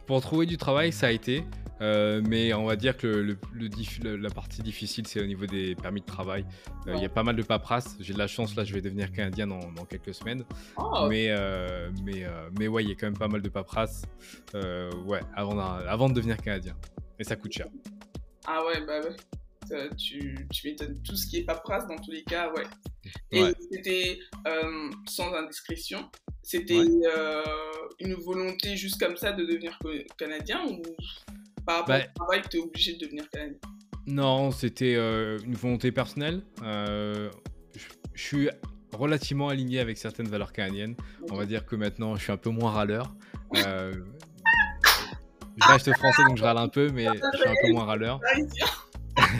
Pour 0.06 0.20
trouver 0.20 0.46
du 0.46 0.56
travail, 0.56 0.92
ça 0.92 1.08
a 1.08 1.10
été. 1.10 1.44
Euh, 1.80 2.22
mais 2.24 2.54
on 2.54 2.66
va 2.66 2.76
dire 2.76 2.96
que 2.96 3.08
le, 3.08 4.16
la 4.16 4.30
partie 4.30 4.62
difficile, 4.62 5.08
c'est 5.08 5.20
au 5.20 5.26
niveau 5.26 5.46
des 5.46 5.74
permis 5.74 6.02
de 6.02 6.06
travail. 6.06 6.46
Euh, 6.86 6.94
il 6.94 7.02
y 7.02 7.04
a 7.04 7.08
pas 7.08 7.24
mal 7.24 7.34
de 7.34 7.42
paperasse. 7.42 7.96
J'ai 7.98 8.14
de 8.14 8.18
la 8.18 8.28
chance, 8.28 8.54
là, 8.54 8.62
je 8.62 8.72
vais 8.72 8.80
devenir 8.80 9.10
canadien 9.10 9.48
dans, 9.48 9.84
quelques 9.86 10.14
semaines. 10.14 10.44
Oh. 10.76 11.06
Mais, 11.08 11.26
euh, 11.30 11.90
mais, 12.04 12.24
mais 12.58 12.68
ouais, 12.68 12.84
il 12.84 12.90
y 12.90 12.92
a 12.92 12.94
quand 12.94 13.06
même 13.06 13.18
pas 13.18 13.28
mal 13.28 13.42
de 13.42 13.48
paperasse 13.48 14.02
ouais, 14.54 15.20
avant, 15.34 15.58
avant 15.58 16.08
de 16.08 16.14
devenir 16.14 16.36
canadien. 16.36 16.76
Et 17.18 17.24
ça 17.24 17.34
coûte 17.34 17.52
cher. 17.52 17.66
Ah 18.46 18.64
ouais, 18.66 18.86
bah 18.86 19.00
ouais. 19.00 19.16
Tu, 19.98 20.36
tu 20.52 20.68
m'étonnes. 20.68 21.00
Tout 21.02 21.16
ce 21.16 21.26
qui 21.26 21.38
est 21.38 21.44
paperasse, 21.44 21.86
dans 21.86 21.96
tous 21.96 22.10
les 22.10 22.24
cas, 22.24 22.52
ouais, 22.52 22.64
et 23.30 23.52
c'était 23.70 24.18
euh, 24.46 24.90
sans 25.08 25.32
indiscrétion. 25.34 26.08
C'était 26.42 26.84
euh, 27.06 27.42
une 28.00 28.14
volonté 28.14 28.76
juste 28.76 29.00
comme 29.00 29.16
ça 29.16 29.32
de 29.32 29.44
devenir 29.44 29.78
canadien 30.18 30.64
ou 30.66 30.82
par 31.64 31.80
rapport 31.80 31.96
bah 31.96 32.04
au 32.04 32.18
travail, 32.18 32.42
tu 32.50 32.58
es 32.58 32.60
obligé 32.60 32.94
de 32.94 32.98
devenir 32.98 33.28
canadien? 33.30 33.56
Non, 34.06 34.50
c'était 34.50 34.96
euh, 34.96 35.38
une 35.44 35.54
volonté 35.54 35.90
personnelle. 35.92 36.42
je 36.62 37.30
suis 38.14 38.50
relativement 38.92 39.48
aligné 39.48 39.80
avec 39.80 39.96
certaines 39.96 40.28
valeurs 40.28 40.52
canadiennes. 40.52 40.94
On 41.30 41.36
va 41.36 41.46
dire 41.46 41.64
que 41.64 41.76
maintenant, 41.76 42.14
je 42.16 42.22
suis 42.22 42.32
un 42.32 42.36
peu 42.36 42.50
moins 42.50 42.70
râleur. 42.70 43.14
je 43.54 43.94
reste 45.62 45.90
français, 45.94 46.22
donc 46.28 46.36
je 46.36 46.42
râle 46.42 46.58
un 46.58 46.68
peu, 46.68 46.90
mais 46.90 47.06
je 47.06 47.38
suis 47.38 47.48
un 47.48 47.54
peu 47.62 47.72
moins 47.72 47.84
râleur. 47.84 48.20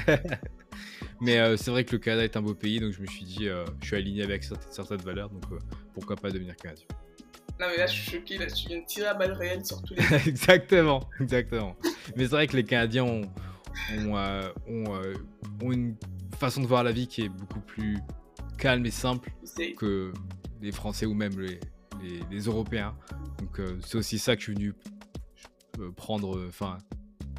Mais 1.21 1.39
euh, 1.39 1.57
c'est 1.57 1.71
vrai 1.71 1.85
que 1.85 1.93
le 1.93 1.99
Canada 1.99 2.25
est 2.25 2.37
un 2.37 2.43
beau 2.43 2.55
pays, 2.55 2.81
donc 2.81 2.93
je 2.93 3.01
me 3.01 3.07
suis 3.07 3.25
dit, 3.25 3.49
euh, 3.49 3.65
je 3.81 3.87
suis 3.87 3.97
aligné 3.97 4.23
avec 4.23 4.45
certaines, 4.71 5.01
valeurs, 5.01 5.31
donc 5.31 5.45
euh, 5.53 5.59
pourquoi 5.93 6.17
pas 6.17 6.31
devenir 6.31 6.57
canadien. 6.57 6.87
Non 7.61 7.67
mais 7.71 7.77
là 7.77 7.87
je 7.87 7.93
suis 7.93 8.11
choqué, 8.11 8.37
là 8.37 8.47
tu 8.47 8.69
viens 8.69 8.81
de 8.81 8.85
tirer 8.85 9.07
à 9.07 9.15
balle 9.15 9.33
réelle 9.33 9.65
sur 9.65 9.81
tous 9.83 9.95
les... 9.95 10.03
exactement, 10.29 11.09
exactement. 11.21 11.77
mais 12.17 12.25
c'est 12.25 12.31
vrai 12.31 12.47
que 12.49 12.57
les 12.57 12.65
Canadiens 12.65 13.05
ont, 13.05 13.23
ont, 14.69 15.73
une 15.73 15.97
façon 16.37 16.63
de 16.63 16.67
voir 16.67 16.83
la 16.83 16.91
vie 16.91 17.07
qui 17.07 17.23
est 17.23 17.29
beaucoup 17.29 17.61
plus 17.61 17.99
calme 18.59 18.85
et 18.87 18.91
simple 18.91 19.31
que 19.79 20.13
les 20.61 20.73
Français 20.73 21.07
ou 21.07 21.15
même 21.15 21.39
les, 21.39 21.61
les, 22.31 22.41
Européens. 22.41 22.97
Donc 23.39 23.61
c'est 23.87 23.97
aussi 23.97 24.19
ça 24.19 24.35
que 24.35 24.41
je 24.41 24.47
suis 24.47 24.55
venu 24.55 24.75
prendre, 25.95 26.45
enfin, 26.49 26.79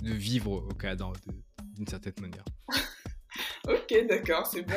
de 0.02 0.12
vivre 0.12 0.52
au 0.52 0.74
Canada 0.76 1.12
d'une 1.76 1.88
certaine 1.88 2.14
manière. 2.22 2.46
Ok, 3.68 4.06
d'accord, 4.08 4.46
c'est 4.46 4.62
bon. 4.62 4.76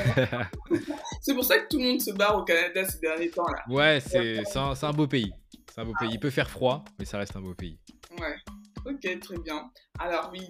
c'est 1.21 1.35
pour 1.35 1.45
ça 1.45 1.59
que 1.59 1.69
tout 1.69 1.79
le 1.79 1.85
monde 1.85 2.01
se 2.01 2.11
barre 2.11 2.39
au 2.39 2.43
Canada 2.43 2.85
ces 2.87 2.99
derniers 2.99 3.31
temps 3.31 3.47
là. 3.47 3.63
Ouais, 3.69 4.01
c'est 4.01 4.43
un, 4.57 4.73
un, 4.81 4.93
beau 4.93 5.07
pays. 5.07 5.31
C'est 5.73 5.83
un 5.83 5.85
beau 5.85 5.93
pays. 6.01 6.09
Il 6.11 6.19
peut 6.19 6.31
faire 6.31 6.49
froid, 6.49 6.85
mais 6.99 7.05
ça 7.05 7.19
reste 7.19 7.37
un 7.37 7.43
beau 7.43 7.55
pays. 7.55 7.79
Ouais. 8.19 8.37
Ok, 8.87 9.21
très 9.21 9.39
bien. 9.39 9.71
Alors 9.99 10.31
oui, 10.33 10.41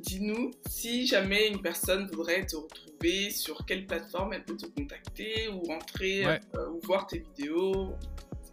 dis-nous 0.00 0.50
si 0.68 1.06
jamais 1.06 1.48
une 1.48 1.62
personne 1.62 2.06
voudrait 2.12 2.44
te 2.44 2.56
retrouver, 2.56 3.30
sur 3.30 3.64
quelle 3.66 3.86
plateforme 3.86 4.32
elle 4.32 4.44
peut 4.44 4.56
te 4.56 4.66
contacter 4.66 5.48
ou 5.48 5.60
rentrer 5.62 6.24
euh, 6.26 6.38
ou 6.70 6.80
voir 6.84 7.06
tes 7.06 7.18
vidéos, 7.18 7.92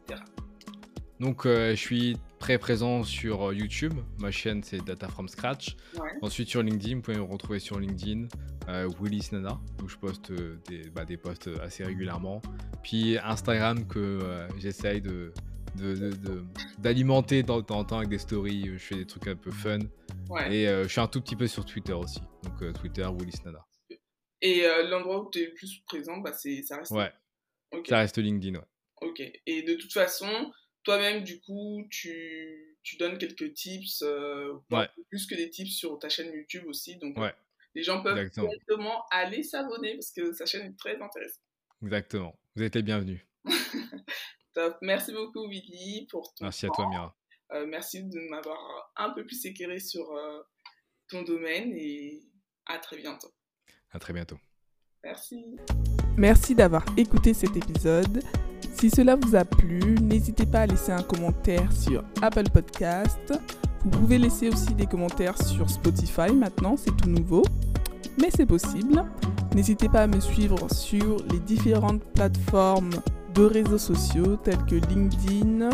etc. 0.07 0.21
Donc 1.19 1.45
euh, 1.45 1.71
je 1.71 1.75
suis 1.75 2.17
très 2.41 2.58
présent 2.58 3.04
sur 3.04 3.49
euh, 3.49 3.54
YouTube. 3.54 3.93
Ma 4.17 4.32
chaîne, 4.32 4.63
c'est 4.63 4.84
Data 4.84 5.08
from 5.08 5.30
Scratch. 5.30 5.77
Ensuite, 6.23 6.49
sur 6.49 6.63
LinkedIn, 6.63 6.95
vous 6.95 7.01
pouvez 7.01 7.17
me 7.17 7.23
retrouver 7.23 7.60
sur 7.60 7.80
LinkedIn, 7.80 8.27
euh, 8.67 8.89
Willis 8.99 9.30
Nana, 9.32 9.62
où 9.82 9.88
je 9.88 9.95
poste 9.95 10.32
euh, 10.32 10.58
des, 10.67 10.89
bah, 10.89 11.06
des 11.06 11.17
posts 11.17 11.49
assez 11.62 11.84
régulièrement. 11.84 12.41
Puis 12.82 13.17
Instagram, 13.19 13.88
que 13.88 14.19
j'essaye 14.58 15.01
de, 15.01 15.32
d'alimenter 16.80 17.43
de, 17.43 17.54
de, 17.54 17.62
temps 17.62 17.77
en 17.77 17.86
temps 17.86 17.97
avec 17.97 18.10
des 18.10 18.17
stories. 18.17 18.71
Je 18.73 18.77
fais 18.80 18.95
des 18.95 19.06
trucs 19.06 19.27
un 19.27 19.36
peu 19.36 19.51
fun. 19.51 19.80
Et 20.49 20.65
je 20.65 20.88
suis 20.88 20.99
un 20.99 21.08
tout 21.08 21.21
petit 21.21 21.36
peu 21.36 21.45
sur 21.45 21.63
Twitter 21.63 21.93
aussi. 21.93 22.21
Donc 22.43 22.73
Twitter, 22.73 23.08
Willis 23.19 23.39
Nana. 23.45 23.63
Et 24.41 24.63
l'endroit 24.89 25.21
où 25.21 25.30
tu 25.30 25.43
es 25.43 25.45
le 25.45 25.54
plus 25.54 25.80
présent, 25.86 26.17
bah, 26.17 26.34
ça 26.34 26.77
reste. 26.77 26.91
Ouais. 26.91 27.12
Ça 27.88 27.99
reste 27.99 28.17
LinkedIn, 28.17 28.58
ouais. 28.58 28.65
Ok. 29.01 29.21
Et 29.45 29.62
de 29.62 29.75
toute 29.75 29.93
façon, 29.93 30.51
toi-même, 30.83 31.23
du 31.23 31.39
coup, 31.39 31.87
tu, 31.89 32.77
tu, 32.83 32.97
donnes 32.97 33.17
quelques 33.17 33.53
tips, 33.53 34.01
euh, 34.03 34.53
plus 35.09 35.27
que 35.27 35.35
des 35.35 35.49
tips 35.49 35.75
sur 35.75 35.99
ta 35.99 36.09
chaîne 36.09 36.33
YouTube 36.33 36.63
aussi. 36.67 36.97
Donc, 36.97 37.17
les 37.73 37.83
gens 37.83 38.01
peuvent 38.03 38.29
directement 38.29 39.05
aller 39.11 39.43
s'abonner 39.43 39.93
parce 39.95 40.11
que 40.11 40.33
sa 40.33 40.45
chaîne 40.45 40.67
est 40.67 40.77
très 40.77 41.01
intéressante. 41.01 41.43
Exactement. 41.83 42.37
Vous 42.55 42.63
êtes 42.63 42.75
les 42.75 42.83
bienvenus. 42.83 43.21
Top. 44.53 44.77
Merci 44.81 45.13
beaucoup, 45.13 45.47
Willy, 45.47 46.07
pour 46.09 46.33
ton 46.33 46.45
Merci 46.45 46.65
à 46.65 46.69
toi, 46.69 46.87
Mira. 46.89 47.15
Euh, 47.53 47.65
merci 47.65 48.03
de 48.03 48.19
m'avoir 48.29 48.91
un 48.95 49.09
peu 49.11 49.25
plus 49.25 49.45
éclairé 49.45 49.79
sur 49.79 50.09
euh, 50.11 50.41
ton 51.09 51.23
domaine 51.23 51.73
et 51.75 52.21
à 52.65 52.77
très 52.77 52.97
bientôt. 52.97 53.33
À 53.91 53.99
très 53.99 54.13
bientôt. 54.13 54.37
Merci. 55.03 55.57
Merci 56.17 56.55
d'avoir 56.55 56.85
écouté 56.97 57.33
cet 57.33 57.55
épisode. 57.55 58.21
Si 58.81 58.89
cela 58.89 59.15
vous 59.15 59.35
a 59.35 59.45
plu, 59.45 59.93
n'hésitez 60.01 60.47
pas 60.47 60.61
à 60.61 60.65
laisser 60.65 60.91
un 60.91 61.03
commentaire 61.03 61.71
sur 61.71 62.03
Apple 62.19 62.49
Podcast. 62.51 63.31
Vous 63.83 63.91
pouvez 63.91 64.17
laisser 64.17 64.49
aussi 64.49 64.73
des 64.73 64.87
commentaires 64.87 65.39
sur 65.39 65.69
Spotify 65.69 66.33
maintenant, 66.33 66.75
c'est 66.77 66.97
tout 66.97 67.07
nouveau, 67.07 67.43
mais 68.19 68.31
c'est 68.35 68.47
possible. 68.47 69.05
N'hésitez 69.53 69.87
pas 69.87 70.01
à 70.01 70.07
me 70.07 70.19
suivre 70.19 70.57
sur 70.73 71.17
les 71.31 71.37
différentes 71.37 72.03
plateformes 72.15 72.89
de 73.35 73.43
réseaux 73.43 73.77
sociaux 73.77 74.35
tels 74.37 74.65
que 74.65 74.73
LinkedIn, 74.73 75.69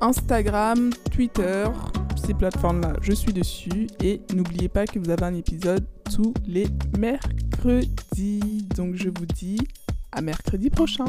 Instagram, 0.00 0.90
Twitter, 1.12 1.66
ces 2.16 2.34
plateformes-là, 2.34 2.94
je 3.02 3.12
suis 3.12 3.32
dessus. 3.32 3.86
Et 4.02 4.20
n'oubliez 4.34 4.68
pas 4.68 4.84
que 4.84 4.98
vous 4.98 5.10
avez 5.10 5.26
un 5.26 5.34
épisode 5.34 5.86
tous 6.12 6.34
les 6.44 6.66
mercredis. 6.98 8.66
Donc 8.74 8.96
je 8.96 9.10
vous 9.10 9.26
dis 9.26 9.60
à 10.10 10.20
mercredi 10.22 10.70
prochain. 10.70 11.04